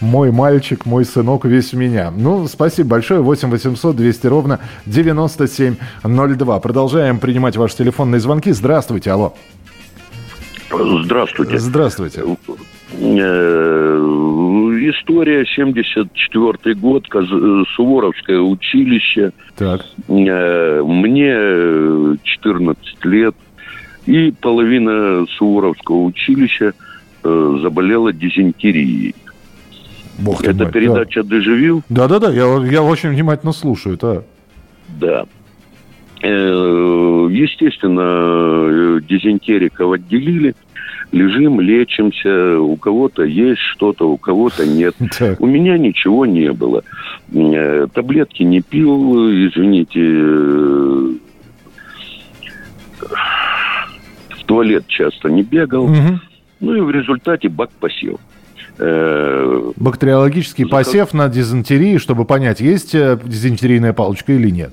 Мой 0.01 0.31
мальчик, 0.31 0.85
мой 0.85 1.05
сынок 1.05 1.47
весь 1.47 1.73
в 1.73 1.77
меня. 1.77 2.11
Ну, 2.11 2.47
спасибо 2.49 2.91
большое. 2.91 3.21
8 3.21 3.49
800 3.49 3.97
200 3.97 4.27
ровно 4.27 4.61
9702. 4.85 6.61
Продолжаем 6.61 7.19
принимать 7.19 7.57
ваши 7.57 7.77
телефонные 7.79 8.21
звонки. 8.21 8.53
Здравствуйте, 8.53 9.11
алло. 9.11 9.35
Здравствуйте. 10.71 11.59
Здравствуйте. 11.59 12.25
Э, 12.93 13.99
история 14.91 15.47
74 15.47 16.75
год, 16.75 17.07
Суворовское 17.75 18.41
училище. 18.41 19.33
Так. 19.57 19.87
Э, 20.09 20.83
мне 20.85 22.19
14 22.23 23.05
лет. 23.05 23.35
И 24.07 24.33
половина 24.41 25.27
Суворовского 25.37 26.05
училища 26.05 26.75
э, 27.25 27.59
заболела 27.63 28.13
дизентерией. 28.13 29.15
Бог 30.19 30.43
Это 30.45 30.65
мой, 30.65 30.73
передача 30.73 31.23
да. 31.23 31.37
«Дежавю». 31.37 31.83
Да-да-да, 31.89 32.31
я, 32.33 32.45
я 32.67 32.83
очень 32.83 33.11
внимательно 33.11 33.53
слушаю, 33.53 33.99
да. 34.01 34.23
Да. 35.01 35.27
Э, 36.23 37.29
Естественно, 37.31 38.01
э, 38.01 39.01
дизентериков 39.09 39.93
отделили. 39.93 40.55
Лежим, 41.13 41.61
лечимся. 41.61 42.59
У 42.59 42.77
кого-то 42.77 43.23
есть 43.23 43.61
что-то, 43.61 44.11
у 44.11 44.17
кого-то 44.17 44.67
нет. 44.67 44.95
У 45.39 45.47
меня 45.47 45.79
ничего 45.79 46.27
не 46.27 46.53
было. 46.53 46.83
Э, 47.33 47.87
Таблетки 47.93 48.43
не 48.43 48.61
пил, 48.61 49.29
извините. 49.31 50.01
В 54.31 54.45
туалет 54.47 54.87
часто 54.89 55.29
не 55.29 55.43
бегал. 55.43 55.89
Ну 56.61 56.75
и 56.75 56.81
в 56.81 56.91
результате 56.91 57.49
бак 57.49 57.71
посел. 57.79 58.19
Э, 58.79 59.73
Бактериологический 59.77 60.67
посев 60.67 61.15
на 61.15 61.29
дизентерии, 61.29 61.99
чтобы 61.99 62.25
понять, 62.25 62.61
есть 62.61 62.95
э, 62.95 63.19
дизентерийная 63.25 63.93
палочка 63.93 64.33
или 64.33 64.51
нет. 64.51 64.73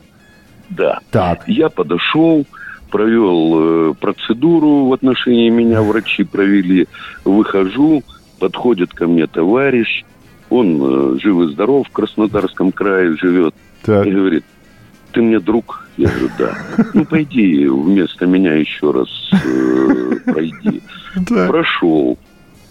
Да. 0.69 0.99
Так. 1.11 1.47
Я 1.47 1.69
подошел, 1.69 2.45
провел 2.91 3.91
э, 3.91 3.93
процедуру 3.93 4.85
в 4.85 4.93
отношении 4.93 5.49
меня, 5.49 5.81
врачи 5.81 6.23
провели, 6.23 6.87
выхожу, 7.23 8.03
подходит 8.39 8.93
ко 8.93 9.07
мне 9.07 9.27
товарищ, 9.27 10.03
он 10.49 11.19
жив 11.19 11.49
и 11.49 11.53
здоров, 11.53 11.87
в 11.87 11.91
Краснодарском 11.91 12.71
крае 12.71 13.15
живет, 13.17 13.55
и 13.85 14.11
говорит, 14.11 14.43
ты 15.13 15.21
мне 15.21 15.39
друг? 15.39 15.87
Я 15.95 16.09
говорю, 16.09 16.29
да. 16.37 16.57
Ну, 16.93 17.05
пойди 17.05 17.67
вместо 17.67 18.25
меня 18.25 18.53
еще 18.55 18.91
раз 18.91 19.07
э, 19.31 20.15
пройди. 20.25 20.81
Прошел. 21.47 22.17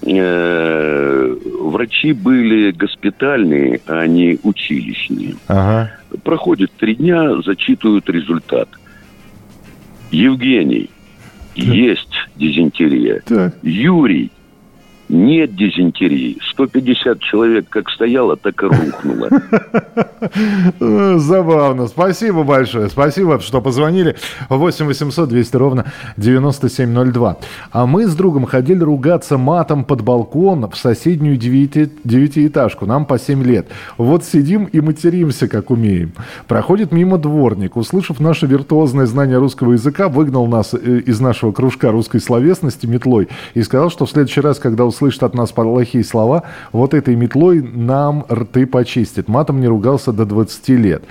Э, 0.04 1.36
врачи 1.60 2.12
были 2.12 2.72
госпитальные, 2.72 3.80
а 3.86 4.06
не 4.06 4.38
училищные. 4.42 5.36
Ага. 5.46 5.92
Проходит 6.24 6.72
три 6.72 6.96
дня, 6.96 7.40
зачитывают 7.42 8.08
результат. 8.08 8.68
Евгений, 10.10 10.90
есть 11.54 12.14
дизентерия. 12.36 13.22
Юрий, 13.62 14.30
нет 15.08 15.54
дизентерии. 15.54 16.38
150 16.52 17.20
человек 17.20 17.66
как 17.68 17.88
стояло, 17.90 18.36
так 18.36 18.62
и 18.62 18.66
рухнуло. 18.66 19.28
Забавно. 21.18 21.86
Спасибо 21.86 22.42
большое. 22.44 22.88
Спасибо, 22.88 23.40
что 23.40 23.60
позвонили. 23.60 24.16
8 24.48 24.86
800 24.86 25.28
200 25.28 25.56
ровно 25.56 25.92
9702. 26.16 27.36
А 27.70 27.86
мы 27.86 28.06
с 28.06 28.14
другом 28.14 28.44
ходили 28.46 28.82
ругаться 28.82 29.38
матом 29.38 29.84
под 29.84 30.02
балкон 30.02 30.68
в 30.70 30.76
соседнюю 30.76 31.36
девяти- 31.36 31.90
девятиэтажку. 32.04 32.86
Нам 32.86 33.04
по 33.06 33.18
7 33.18 33.42
лет. 33.42 33.68
Вот 33.98 34.24
сидим 34.24 34.64
и 34.64 34.80
материмся, 34.80 35.48
как 35.48 35.70
умеем. 35.70 36.12
Проходит 36.48 36.92
мимо 36.92 37.18
дворник. 37.18 37.76
Услышав 37.76 38.20
наше 38.20 38.46
виртуозное 38.46 39.06
знание 39.06 39.38
русского 39.38 39.72
языка, 39.72 40.08
выгнал 40.08 40.46
нас 40.46 40.74
э, 40.74 41.00
из 41.06 41.20
нашего 41.20 41.52
кружка 41.52 41.90
русской 41.90 42.20
словесности 42.20 42.86
метлой 42.86 43.28
и 43.54 43.62
сказал, 43.62 43.90
что 43.90 44.06
в 44.06 44.10
следующий 44.10 44.40
раз, 44.40 44.58
когда 44.58 44.84
услышит 45.02 45.22
от 45.22 45.34
нас 45.34 45.52
плохие 45.52 46.04
слова, 46.04 46.44
вот 46.72 46.94
этой 46.94 47.16
метлой 47.16 47.60
нам 47.62 48.24
рты 48.30 48.66
почистит. 48.66 49.28
Матом 49.28 49.60
не 49.60 49.66
ругался 49.66 50.12
до 50.12 50.24
20 50.24 50.68
лет. 50.70 51.02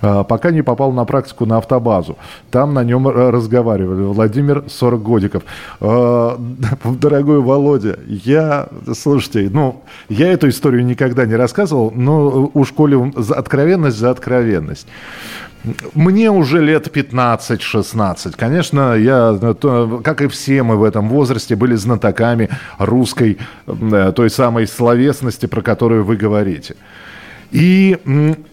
А, 0.00 0.24
Пока 0.24 0.50
не 0.50 0.62
попал 0.62 0.92
на 0.92 1.04
практику 1.04 1.46
на 1.46 1.58
автобазу. 1.58 2.16
Там 2.50 2.74
на 2.74 2.84
нем 2.84 3.08
э, 3.08 3.30
разговаривали. 3.30 4.02
Владимир 4.02 4.64
40 4.68 5.02
годиков. 5.02 5.42
А, 5.80 6.38
Дорогой 6.84 7.40
Володя, 7.40 7.98
я, 8.06 8.68
слушайте, 8.94 9.48
ну, 9.52 9.82
я 10.08 10.32
эту 10.32 10.48
историю 10.48 10.84
никогда 10.84 11.26
не 11.26 11.34
рассказывал, 11.34 11.92
но 11.94 12.50
у 12.52 12.64
школе 12.64 13.12
откровенность 13.30 13.98
за 13.98 14.10
откровенность. 14.10 14.86
Мне 15.94 16.30
уже 16.30 16.60
лет 16.60 16.86
15-16. 16.86 18.34
Конечно, 18.36 18.94
я, 18.94 19.38
как 20.02 20.22
и 20.22 20.28
все 20.28 20.62
мы 20.62 20.76
в 20.76 20.84
этом 20.84 21.08
возрасте, 21.08 21.56
были 21.56 21.74
знатоками 21.74 22.48
русской, 22.78 23.38
э, 23.66 24.12
той 24.14 24.30
самой 24.30 24.66
словесности, 24.66 25.46
про 25.46 25.62
которую 25.62 26.04
вы 26.04 26.16
говорите. 26.16 26.76
И 27.50 27.98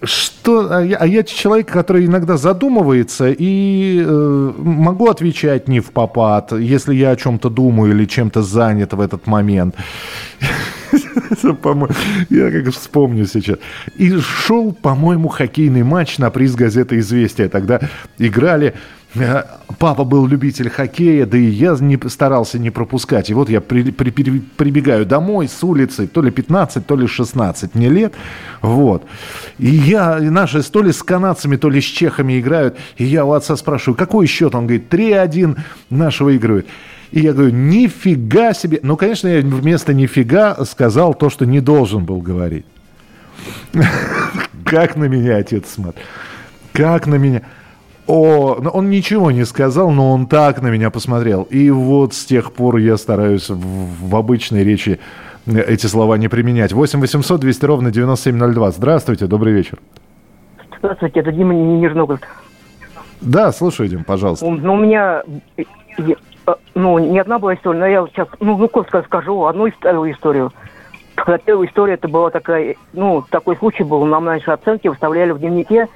что, 0.03 0.67
а 0.71 0.81
я, 0.81 0.97
а 0.97 1.05
я 1.05 1.23
человек, 1.23 1.67
который 1.67 2.05
иногда 2.05 2.37
задумывается 2.37 3.29
и 3.29 4.03
э, 4.03 4.51
могу 4.57 5.07
отвечать 5.07 5.67
не 5.67 5.79
в 5.79 5.91
попад, 5.91 6.51
если 6.51 6.95
я 6.95 7.11
о 7.11 7.15
чем-то 7.15 7.49
думаю 7.49 7.93
или 7.93 8.05
чем-то 8.05 8.41
занят 8.41 8.93
в 8.93 9.01
этот 9.01 9.27
момент. 9.27 9.75
Я 12.29 12.51
как 12.51 12.73
вспомню 12.73 13.25
сейчас. 13.25 13.57
И 13.97 14.17
шел, 14.17 14.71
по-моему, 14.73 15.27
хоккейный 15.27 15.83
матч 15.83 16.17
на 16.17 16.29
приз 16.29 16.55
газеты 16.55 16.99
«Известия». 16.99 17.49
Тогда 17.49 17.81
играли 18.17 18.73
Папа 19.79 20.03
был 20.03 20.27
любитель 20.27 20.69
хоккея, 20.69 21.25
да 21.25 21.37
и 21.37 21.45
я 21.45 21.75
не, 21.79 21.97
старался 22.09 22.59
не 22.59 22.71
пропускать. 22.71 23.29
И 23.29 23.33
вот 23.33 23.49
я 23.49 23.61
при- 23.61 23.91
при- 23.91 24.11
при- 24.11 24.39
прибегаю 24.39 25.05
домой 25.05 25.47
с 25.47 25.63
улицы, 25.63 26.07
то 26.07 26.21
ли 26.21 26.29
15, 26.31 26.85
то 26.85 26.95
ли 26.95 27.07
16 27.07 27.73
мне 27.75 27.89
лет. 27.89 28.13
Вот. 28.61 29.05
И 29.59 29.67
я, 29.67 30.19
и 30.19 30.29
наши 30.29 30.61
то 30.63 30.81
ли 30.81 30.91
с 30.91 31.03
канадцами, 31.03 31.55
то 31.55 31.69
ли 31.69 31.79
с 31.79 31.85
чехами 31.85 32.39
играют. 32.39 32.75
И 32.97 33.05
я 33.05 33.23
у 33.25 33.31
отца 33.31 33.55
спрашиваю, 33.55 33.97
какой 33.97 34.27
счет? 34.27 34.55
Он 34.55 34.67
говорит, 34.67 34.93
3-1 34.93 35.57
наши 35.89 36.23
выигрывают. 36.23 36.67
И 37.11 37.21
я 37.21 37.33
говорю, 37.33 37.51
нифига 37.51 38.53
себе. 38.53 38.79
Ну, 38.83 38.97
конечно, 38.97 39.27
я 39.27 39.41
вместо 39.41 39.93
нифига 39.93 40.65
сказал 40.65 41.13
то, 41.13 41.29
что 41.29 41.45
не 41.45 41.61
должен 41.61 42.03
был 42.03 42.19
говорить. 42.19 42.65
Как 44.65 44.95
на 44.95 45.05
меня 45.05 45.37
отец 45.37 45.69
смотрит. 45.69 46.03
Как 46.73 47.07
на 47.07 47.15
меня. 47.15 47.43
О, 48.07 48.57
ну, 48.61 48.69
он 48.69 48.89
ничего 48.89 49.31
не 49.31 49.45
сказал, 49.45 49.91
но 49.91 50.13
он 50.13 50.27
так 50.27 50.61
на 50.61 50.69
меня 50.69 50.89
посмотрел. 50.89 51.43
И 51.43 51.69
вот 51.69 52.13
с 52.13 52.25
тех 52.25 52.53
пор 52.53 52.77
я 52.77 52.95
стараюсь 52.95 53.49
в, 53.49 54.09
в 54.09 54.15
обычной 54.15 54.63
речи 54.63 54.99
эти 55.45 55.87
слова 55.87 56.17
не 56.17 56.29
применять. 56.29 56.71
8 56.71 57.01
800 57.01 57.39
200 57.39 57.65
ровно 57.65 57.91
9702. 57.91 58.71
Здравствуйте, 58.71 59.27
добрый 59.27 59.53
вечер. 59.53 59.79
Здравствуйте, 60.79 61.19
это 61.19 61.31
Дима 61.31 61.53
Нижногород. 61.53 62.21
Да, 63.19 63.51
слушаю, 63.51 63.89
Дим, 63.89 64.03
пожалуйста. 64.03 64.45
Ну, 64.45 64.73
у 64.73 64.77
меня, 64.77 65.23
э, 65.57 65.63
э, 65.97 66.53
ну, 66.75 66.99
не 66.99 67.19
одна 67.19 67.39
была 67.39 67.55
история, 67.55 67.79
но 67.79 67.87
я 67.87 68.05
сейчас, 68.07 68.27
ну, 68.39 68.57
ну, 68.57 68.69
коротко 68.69 69.01
скажу 69.03 69.45
одну 69.45 69.67
историю. 69.67 70.53
Первая 71.45 71.67
история 71.67 71.93
это 71.95 72.07
была 72.07 72.29
такая, 72.29 72.75
ну, 72.93 73.23
такой 73.29 73.57
случай 73.57 73.83
был, 73.83 74.05
нам 74.05 74.27
раньше 74.27 74.51
оценки 74.51 74.87
выставляли 74.87 75.31
в 75.31 75.39
дневнике, 75.39 75.87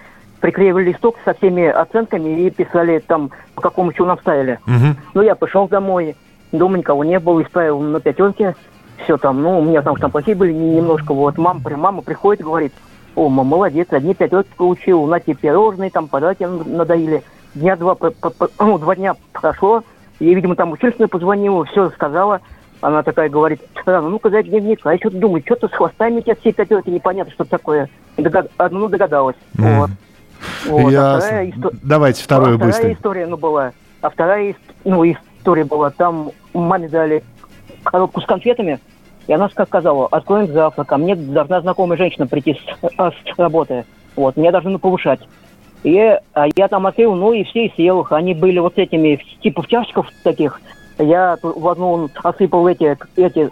приклеивали 0.41 0.85
листок 0.89 1.15
со 1.23 1.33
всеми 1.35 1.65
оценками 1.65 2.41
и 2.41 2.49
писали 2.49 2.99
там, 2.99 3.31
по 3.55 3.61
какому 3.61 3.93
чему 3.93 4.07
нам 4.07 4.19
ставили. 4.19 4.59
Мгм. 4.65 4.97
Ну, 5.13 5.21
я 5.21 5.35
пришел 5.35 5.67
домой, 5.67 6.15
дома 6.51 6.77
никого 6.77 7.03
не 7.03 7.19
было, 7.19 7.41
исправил 7.43 7.79
на 7.79 7.99
пятерке, 7.99 8.55
все 9.03 9.17
там, 9.17 9.41
ну, 9.41 9.59
у 9.59 9.63
меня 9.63 9.81
там, 9.81 9.95
плохие 9.95 10.35
были 10.35 10.51
немножко, 10.51 11.13
вот, 11.13 11.37
мама, 11.37 11.61
мама 11.77 12.01
приходит 12.01 12.41
и 12.41 12.43
говорит, 12.43 12.73
о, 13.15 13.29
мама, 13.29 13.49
молодец, 13.51 13.87
одни 13.91 14.13
пятерки 14.13 14.49
получил, 14.57 15.05
на 15.05 15.19
тебе 15.19 15.35
пирожные, 15.35 15.89
там, 15.91 16.07
подарки 16.07 16.43
надоели. 16.43 17.23
Дня 17.53 17.75
два, 17.75 17.95
по- 17.95 18.11
по- 18.11 18.29
по- 18.29 18.49
ну, 18.59 18.77
два 18.77 18.95
дня 18.95 19.13
прошло, 19.33 19.83
и, 20.19 20.33
видимо, 20.33 20.55
там 20.55 20.71
учительница 20.71 21.07
позвонила, 21.07 21.65
все 21.65 21.89
сказала, 21.91 22.41
она 22.79 23.03
такая 23.03 23.29
говорит, 23.29 23.61
«Рано, 23.85 24.09
ну-ка, 24.09 24.29
дай 24.29 24.43
дневник, 24.43 24.79
а 24.85 24.95
что 24.97 25.09
ты 25.11 25.17
думаешь, 25.17 25.45
что-то 25.45 25.67
с 25.67 25.71
хвостами 25.71 26.17
у 26.17 26.21
тебя 26.21 26.35
все 26.39 26.51
пятерки, 26.51 26.89
непонятно, 26.89 27.31
что 27.33 27.43
такое. 27.43 27.89
Догад- 28.17 28.49
а, 28.57 28.69
Ну, 28.69 28.87
догадалась, 28.87 29.35
Мгм. 29.53 29.79
вот. 29.79 29.89
Вот, 30.67 30.87
а 30.87 30.91
Ясно. 30.91 31.19
вторая 31.19 31.47
исто- 31.47 31.75
Давайте 31.83 32.23
вторую 32.23 32.55
а 32.55 32.57
вторая 32.57 32.73
быстро. 32.73 32.93
история, 32.93 33.27
ну, 33.27 33.37
была. 33.37 33.71
А 34.01 34.09
вторая 34.09 34.55
ну, 34.83 35.03
история 35.05 35.63
была, 35.65 35.89
там 35.91 36.31
маме 36.53 36.89
дали 36.89 37.23
коробку 37.83 38.21
с 38.21 38.25
конфетами, 38.25 38.79
и 39.27 39.33
она 39.33 39.47
ска- 39.47 39.65
сказала, 39.65 40.07
откроем 40.07 40.47
завтрак, 40.47 40.91
а 40.91 40.97
мне 40.97 41.15
должна 41.15 41.61
знакомая 41.61 41.97
женщина 41.97 42.27
прийти 42.27 42.55
с, 42.55 42.89
а, 42.97 43.11
с 43.11 43.37
работы. 43.39 43.85
Вот, 44.15 44.37
меня 44.37 44.51
должны 44.51 44.77
повышать. 44.77 45.19
И 45.83 45.97
а 46.33 46.45
я 46.55 46.67
там 46.67 46.85
открыл, 46.85 47.15
ну 47.15 47.33
и 47.33 47.43
все 47.43 47.65
и 47.65 47.73
съел 47.73 48.01
их. 48.01 48.11
Они 48.11 48.33
были 48.33 48.59
вот 48.59 48.77
этими, 48.77 49.19
типа 49.41 49.63
в 49.63 49.67
чашечках 49.67 50.07
таких. 50.23 50.61
Я 50.99 51.37
в 51.41 51.67
одну 51.67 52.09
осыпал 52.23 52.67
эти, 52.67 52.97
эти 53.15 53.49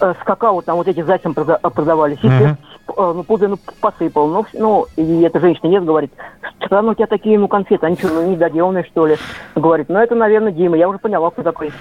э, 0.00 0.14
с 0.20 0.24
какао, 0.24 0.60
там 0.62 0.76
вот 0.76 0.88
эти 0.88 1.02
зайцем 1.02 1.32
прода- 1.32 1.60
продавались. 1.70 2.18
Э, 2.24 2.56
ну, 2.96 3.24
пудры, 3.24 3.48
ну, 3.48 3.58
посыпал. 3.80 4.28
Ну, 4.28 4.46
ну, 4.54 4.86
и 4.96 5.22
эта 5.22 5.40
женщина 5.40 5.68
нет, 5.68 5.84
говорит, 5.84 6.12
странно 6.64 6.92
у 6.92 6.94
тебя 6.94 7.06
такие, 7.06 7.38
ну, 7.38 7.48
конфеты, 7.48 7.86
они 7.86 7.96
что, 7.96 8.08
ну, 8.08 8.30
недоделанные, 8.30 8.84
что 8.84 9.06
ли? 9.06 9.16
Говорит, 9.54 9.88
ну, 9.88 9.98
это, 9.98 10.14
наверное, 10.14 10.52
Дима, 10.52 10.76
я 10.76 10.88
уже 10.88 10.98
поняла, 10.98 11.30
кто 11.30 11.42
такой. 11.42 11.72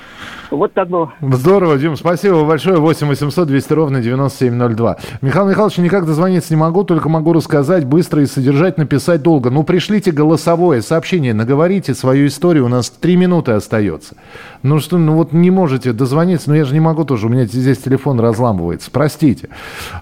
Вот 0.51 0.73
так 0.73 0.89
было. 0.89 1.13
Здорово, 1.21 1.77
Дим, 1.77 1.95
спасибо 1.95 2.43
большое. 2.43 2.77
8 2.77 3.07
800 3.07 3.47
200 3.47 3.73
ровно 3.73 4.01
9702. 4.01 4.97
Михаил 5.21 5.47
Михайлович, 5.47 5.77
никак 5.77 6.05
дозвониться 6.05 6.53
не 6.53 6.59
могу, 6.59 6.83
только 6.83 7.07
могу 7.07 7.33
рассказать 7.33 7.85
быстро 7.85 8.23
и 8.23 8.25
содержательно, 8.25 8.87
писать 8.87 9.21
долго. 9.21 9.51
Ну, 9.51 9.63
пришлите 9.63 10.11
голосовое 10.11 10.81
сообщение, 10.81 11.33
наговорите 11.33 11.93
свою 11.93 12.27
историю, 12.27 12.65
у 12.65 12.69
нас 12.69 12.89
три 12.89 13.15
минуты 13.15 13.51
остается. 13.51 14.15
Ну 14.63 14.79
что, 14.79 14.97
ну 14.97 15.13
вот 15.13 15.33
не 15.33 15.51
можете 15.51 15.93
дозвониться, 15.93 16.49
ну 16.49 16.55
я 16.55 16.65
же 16.65 16.73
не 16.73 16.79
могу 16.79 17.05
тоже, 17.05 17.27
у 17.27 17.29
меня 17.29 17.45
здесь 17.45 17.77
телефон 17.77 18.19
разламывается, 18.19 18.89
простите. 18.91 19.49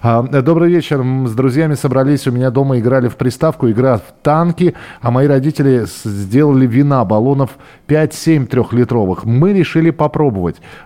А, 0.02 0.22
добрый 0.22 0.70
вечер, 0.70 1.04
с 1.26 1.32
друзьями 1.32 1.74
собрались, 1.74 2.26
у 2.26 2.32
меня 2.32 2.50
дома 2.50 2.78
играли 2.78 3.08
в 3.08 3.16
приставку, 3.16 3.70
игра 3.70 3.98
в 3.98 4.02
танки, 4.22 4.74
а 5.00 5.10
мои 5.10 5.26
родители 5.26 5.84
сделали 6.04 6.66
вина 6.66 7.04
баллонов 7.04 7.50
5-7 7.86 8.46
трехлитровых. 8.46 9.24
Мы 9.24 9.52
решили 9.52 9.90
попробовать. 9.90 10.37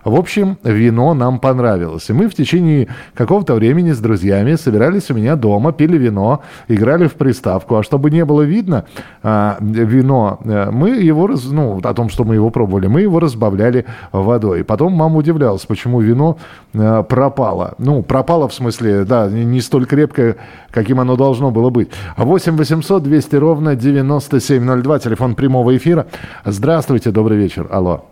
В 0.04 0.14
общем, 0.14 0.58
вино 0.64 1.14
нам 1.14 1.38
понравилось. 1.38 2.10
И 2.10 2.12
мы 2.12 2.28
в 2.28 2.34
течение 2.34 2.88
какого-то 3.14 3.54
времени 3.54 3.92
с 3.92 3.98
друзьями 3.98 4.54
собирались 4.54 5.10
у 5.10 5.14
меня 5.14 5.36
дома, 5.36 5.72
пили 5.72 5.98
вино, 5.98 6.42
играли 6.68 7.06
в 7.06 7.14
приставку. 7.14 7.76
А 7.76 7.82
чтобы 7.82 8.10
не 8.10 8.24
было 8.24 8.42
видно 8.42 8.84
а, 9.22 9.56
вино, 9.60 10.38
э, 10.44 10.70
мы 10.70 10.90
его, 10.90 11.26
раз- 11.26 11.50
ну, 11.50 11.80
о 11.82 11.94
том, 11.94 12.08
что 12.08 12.24
мы 12.24 12.34
его 12.34 12.50
пробовали, 12.50 12.86
мы 12.86 13.02
его 13.02 13.20
разбавляли 13.20 13.84
водой. 14.12 14.64
Потом 14.64 14.92
мама 14.92 15.18
удивлялась, 15.18 15.66
почему 15.66 16.00
вино 16.00 16.38
э, 16.74 17.04
пропало. 17.08 17.74
Ну, 17.78 18.02
пропало 18.02 18.48
в 18.48 18.54
смысле, 18.54 19.04
да, 19.04 19.28
не 19.28 19.44
не 19.44 19.60
столь 19.60 19.86
крепкое, 19.86 20.36
каким 20.70 21.00
оно 21.00 21.16
должно 21.16 21.50
было 21.50 21.70
быть. 21.70 21.90
8 22.16 22.56
800 22.56 23.02
200 23.02 23.36
ровно 23.36 23.76
9702, 23.76 24.98
телефон 24.98 25.34
прямого 25.34 25.76
эфира. 25.76 26.06
Здравствуйте, 26.44 27.10
добрый 27.10 27.38
вечер. 27.38 27.66
Алло. 27.70 28.11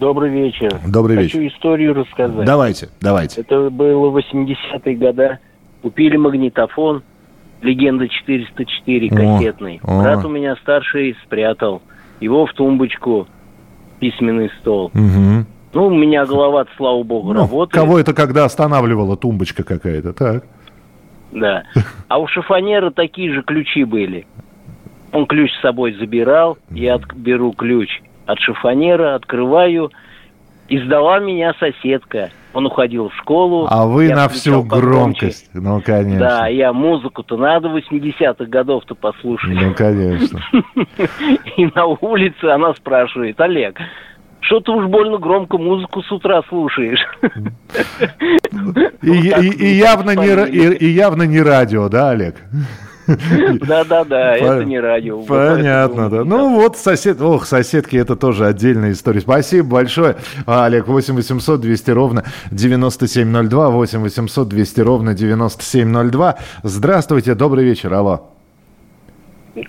Добрый 0.00 0.30
вечер. 0.30 0.70
Добрый 0.86 1.16
Хочу 1.16 1.46
историю 1.46 1.94
рассказать. 1.94 2.46
Давайте, 2.46 2.88
давайте. 3.00 3.40
Это 3.40 3.68
было 3.70 4.16
80-е 4.16 4.94
года. 4.96 5.38
Купили 5.82 6.16
магнитофон 6.16 7.02
«Легенда 7.62 8.04
404» 8.04 9.08
О, 9.10 9.16
кассетный. 9.16 9.80
о. 9.82 10.02
Брат 10.02 10.24
у 10.24 10.28
меня 10.28 10.54
старший 10.56 11.16
спрятал. 11.24 11.82
Его 12.20 12.46
в 12.46 12.52
тумбочку, 12.52 13.26
письменный 13.98 14.50
стол. 14.60 14.90
Мгм. 14.94 15.46
Ну, 15.74 15.86
у 15.86 15.90
меня 15.94 16.24
голова 16.26 16.64
слава 16.76 17.02
богу, 17.02 17.32
Ну, 17.32 17.40
работает. 17.40 17.82
кого 17.82 17.98
это 17.98 18.14
когда 18.14 18.44
останавливала 18.44 19.16
тумбочка 19.16 19.64
какая-то, 19.64 20.12
так? 20.12 20.44
Да. 21.32 21.64
А 22.08 22.18
у 22.18 22.26
шифонера 22.26 22.90
такие 22.90 23.32
же 23.32 23.42
ключи 23.42 23.84
были. 23.84 24.26
Он 25.12 25.26
ключ 25.26 25.50
с 25.52 25.60
собой 25.60 25.94
забирал, 25.94 26.58
я 26.70 26.98
беру 27.14 27.52
ключ 27.52 28.00
от 28.28 28.38
шифонера, 28.40 29.14
открываю, 29.14 29.90
и 30.68 30.78
сдала 30.78 31.18
меня 31.18 31.54
соседка. 31.58 32.30
Он 32.52 32.66
уходил 32.66 33.08
в 33.08 33.16
школу. 33.16 33.66
А 33.70 33.86
вы 33.86 34.10
на 34.10 34.28
всю 34.28 34.62
громкость. 34.62 35.48
Ну, 35.54 35.80
конечно. 35.80 36.18
Да, 36.18 36.46
я 36.48 36.72
музыку-то 36.72 37.36
надо 37.38 37.68
80-х 37.68 38.44
годов-то 38.44 38.94
послушать. 38.94 39.54
Ну, 39.54 39.74
конечно. 39.74 40.40
И 41.56 41.66
на 41.74 41.86
улице 41.86 42.44
она 42.44 42.74
спрашивает, 42.74 43.40
Олег, 43.40 43.78
что 44.40 44.60
ты 44.60 44.72
уж 44.72 44.86
больно 44.86 45.18
громко 45.18 45.56
музыку 45.56 46.02
с 46.02 46.12
утра 46.12 46.42
слушаешь? 46.48 47.00
И 49.02 49.66
явно 49.74 51.22
не 51.22 51.40
радио, 51.40 51.88
да, 51.88 52.10
Олег? 52.10 52.36
Да-да-да, 53.66 54.36
это 54.36 54.64
не 54.64 54.78
радио. 54.78 55.22
Понятно, 55.22 56.10
да. 56.10 56.24
Ну 56.24 56.56
вот 56.56 56.76
сосед, 56.76 57.20
ох, 57.20 57.46
соседки, 57.46 57.96
это 57.96 58.16
тоже 58.16 58.46
отдельная 58.46 58.92
история. 58.92 59.20
Спасибо 59.20 59.68
большое, 59.68 60.16
Олег. 60.46 60.88
8 60.88 61.14
800 61.14 61.60
200 61.60 61.90
ровно 61.90 62.24
9702, 62.50 63.70
8 63.70 64.00
800 64.00 64.48
200 64.48 64.80
ровно 64.80 65.14
9702. 65.14 66.36
Здравствуйте, 66.62 67.34
добрый 67.34 67.64
вечер, 67.64 67.94
алло. 67.94 68.30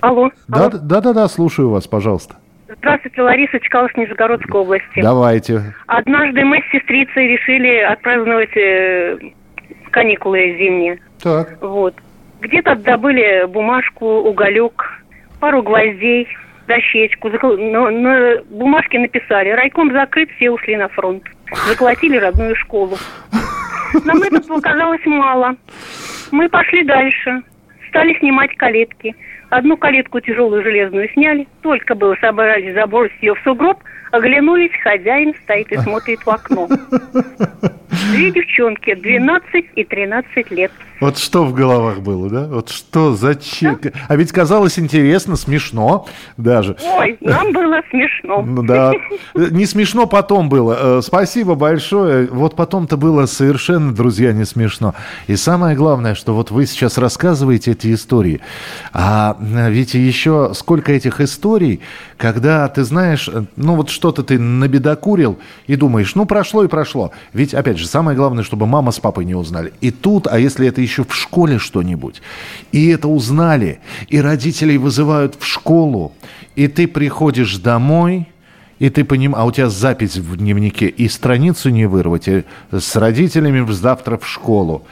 Алло. 0.01 0.29
Да, 0.47 0.69
да, 0.69 1.01
да, 1.01 1.13
да, 1.13 1.27
слушаю 1.27 1.69
вас, 1.69 1.87
пожалуйста. 1.87 2.35
Здравствуйте, 2.77 3.21
Лариса 3.21 3.59
Чкалов, 3.61 3.95
Нижегородской 3.97 4.61
области. 4.61 5.01
Давайте. 5.01 5.73
Однажды 5.87 6.43
мы 6.43 6.61
с 6.61 6.71
сестрицей 6.71 7.27
решили 7.27 7.79
отпраздновать 7.79 8.55
э, 8.55 9.17
каникулы 9.91 10.55
зимние. 10.57 10.99
Так. 11.21 11.57
Вот. 11.61 11.95
Где-то 12.41 12.75
добыли 12.75 13.45
бумажку, 13.47 14.05
уголек, 14.05 15.01
пару 15.39 15.61
гвоздей, 15.61 16.27
дощечку. 16.67 17.29
Закол- 17.29 17.57
На, 17.57 18.41
бумажке 18.49 18.99
написали 18.99 19.49
«Райком 19.49 19.91
закрыт, 19.91 20.29
все 20.37 20.49
ушли 20.49 20.77
на 20.77 20.87
фронт». 20.89 21.23
Заколотили 21.67 22.17
родную 22.17 22.55
школу. 22.55 22.97
Нам 24.05 24.21
это 24.21 24.41
показалось 24.41 25.05
мало. 25.05 25.55
Мы 26.31 26.47
пошли 26.47 26.83
дальше. 26.83 27.41
Стали 27.89 28.13
снимать 28.19 28.55
калетки. 28.55 29.15
Одну 29.49 29.77
калетку 29.77 30.19
тяжелую 30.19 30.61
железную 30.63 31.09
сняли. 31.09 31.47
Только 31.61 31.95
было 31.95 32.15
собрались 32.21 32.75
забросить 32.75 33.21
ее 33.21 33.33
в 33.33 33.39
сугроб, 33.39 33.79
оглянулись, 34.11 34.71
хозяин 34.83 35.33
стоит 35.43 35.71
и 35.71 35.77
смотрит 35.77 36.19
в 36.25 36.29
окно. 36.29 36.67
Две 38.11 38.31
девчонки, 38.31 38.93
12 38.93 39.65
и 39.75 39.83
13 39.83 40.51
лет. 40.51 40.71
Вот 40.99 41.17
что 41.17 41.45
в 41.45 41.53
головах 41.53 41.99
было, 42.01 42.29
да? 42.29 42.47
Вот 42.47 42.69
что, 42.69 43.13
зачем? 43.13 43.79
А 44.07 44.15
ведь 44.15 44.31
казалось 44.31 44.77
интересно, 44.77 45.37
смешно 45.37 46.07
даже. 46.35 46.75
Ой, 46.97 47.17
нам 47.21 47.53
было 47.53 47.81
смешно. 47.89 48.41
Ну 48.49 48.63
да. 48.63 48.93
Не 49.35 49.65
смешно 49.65 50.05
потом 50.05 50.49
было. 50.49 50.97
Э, 50.97 51.01
Спасибо 51.01 51.55
большое. 51.55 52.27
Вот 52.27 52.55
потом-то 52.55 52.97
было 52.97 53.25
совершенно, 53.25 53.93
друзья, 53.93 54.33
не 54.33 54.43
смешно. 54.43 54.95
И 55.27 55.35
самое 55.35 55.75
главное, 55.75 56.15
что 56.15 56.33
вот 56.33 56.51
вы 56.51 56.65
сейчас 56.65 56.97
рассказываете 56.97 57.71
эти 57.71 57.93
истории. 57.93 58.41
А 58.91 59.37
э, 59.39 59.69
ведь 59.69 59.93
еще 59.93 60.51
сколько 60.53 60.91
этих 60.91 61.21
историй, 61.21 61.79
когда 62.17 62.67
ты 62.67 62.83
знаешь, 62.83 63.29
э, 63.31 63.43
ну 63.55 63.75
вот 63.75 63.89
что-то 63.99 64.23
ты 64.23 64.39
набедокурил 64.39 65.39
и 65.67 65.75
думаешь, 65.75 66.15
ну 66.15 66.25
прошло 66.25 66.63
и 66.63 66.69
прошло. 66.69 67.11
Ведь, 67.33 67.53
опять 67.53 67.77
же, 67.77 67.85
самое 67.85 68.15
главное, 68.15 68.45
чтобы 68.45 68.65
мама 68.65 68.91
с 68.91 68.99
папой 68.99 69.25
не 69.25 69.35
узнали. 69.35 69.73
И 69.81 69.91
тут, 69.91 70.25
а 70.25 70.39
если 70.39 70.65
это 70.67 70.79
еще 70.79 71.03
в 71.03 71.13
школе 71.13 71.59
что-нибудь, 71.59 72.21
и 72.71 72.87
это 72.87 73.09
узнали, 73.09 73.81
и 74.07 74.21
родителей 74.21 74.77
вызывают 74.77 75.35
в 75.37 75.45
школу, 75.45 76.13
и 76.55 76.69
ты 76.69 76.87
приходишь 76.87 77.57
домой, 77.57 78.29
и 78.79 78.89
ты 78.89 79.03
понимаешь, 79.03 79.41
а 79.41 79.45
у 79.45 79.51
тебя 79.51 79.69
запись 79.69 80.15
в 80.15 80.37
дневнике, 80.37 80.87
и 80.87 81.09
страницу 81.09 81.69
не 81.69 81.87
вырвать, 81.87 82.29
и 82.29 82.45
с 82.71 82.95
родителями 82.95 83.69
завтра 83.69 84.17
в 84.17 84.25
школу. 84.25 84.83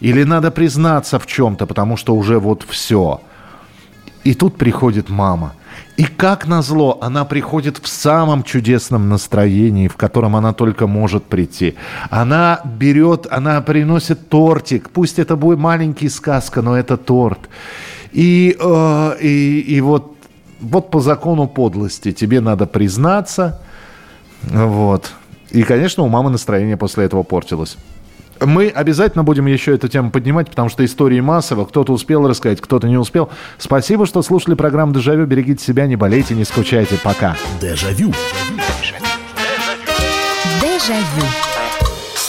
Или 0.00 0.24
надо 0.24 0.50
признаться 0.50 1.20
в 1.20 1.26
чем-то, 1.26 1.66
потому 1.66 1.96
что 1.96 2.16
уже 2.16 2.40
вот 2.40 2.66
все. 2.68 3.20
И 4.24 4.34
тут 4.34 4.56
приходит 4.56 5.08
мама. 5.08 5.54
И 5.96 6.04
как 6.04 6.46
назло, 6.46 6.98
она 7.00 7.24
приходит 7.24 7.78
в 7.78 7.88
самом 7.88 8.42
чудесном 8.42 9.08
настроении, 9.08 9.88
в 9.88 9.96
котором 9.96 10.36
она 10.36 10.52
только 10.52 10.86
может 10.86 11.24
прийти. 11.24 11.74
Она 12.10 12.60
берет, 12.64 13.26
она 13.30 13.60
приносит 13.62 14.28
тортик. 14.28 14.90
Пусть 14.90 15.18
это 15.18 15.36
будет 15.36 15.58
маленький 15.58 16.10
сказка, 16.10 16.60
но 16.60 16.76
это 16.76 16.98
торт. 16.98 17.48
И, 18.12 18.56
э, 18.58 19.16
и, 19.22 19.60
и 19.60 19.80
вот, 19.80 20.16
вот 20.60 20.90
по 20.90 21.00
закону 21.00 21.48
подлости 21.48 22.12
тебе 22.12 22.40
надо 22.40 22.66
признаться. 22.66 23.60
Вот. 24.42 25.12
И, 25.50 25.62
конечно, 25.62 26.02
у 26.02 26.08
мамы 26.08 26.28
настроение 26.28 26.76
после 26.76 27.04
этого 27.04 27.22
портилось. 27.22 27.78
Мы 28.40 28.68
обязательно 28.68 29.24
будем 29.24 29.46
еще 29.46 29.74
эту 29.74 29.88
тему 29.88 30.10
поднимать, 30.10 30.48
потому 30.48 30.68
что 30.68 30.84
истории 30.84 31.20
массово. 31.20 31.64
Кто-то 31.64 31.92
успел 31.92 32.26
рассказать, 32.28 32.60
кто-то 32.60 32.88
не 32.88 32.98
успел. 32.98 33.30
Спасибо, 33.58 34.06
что 34.06 34.22
слушали 34.22 34.54
программу 34.54 34.92
«Дежавю». 34.92 35.26
Берегите 35.26 35.64
себя, 35.64 35.86
не 35.86 35.96
болейте, 35.96 36.34
не 36.34 36.44
скучайте. 36.44 36.96
Пока. 37.02 37.36
Дежавю. 37.60 38.12
Дежавю. 40.60 41.45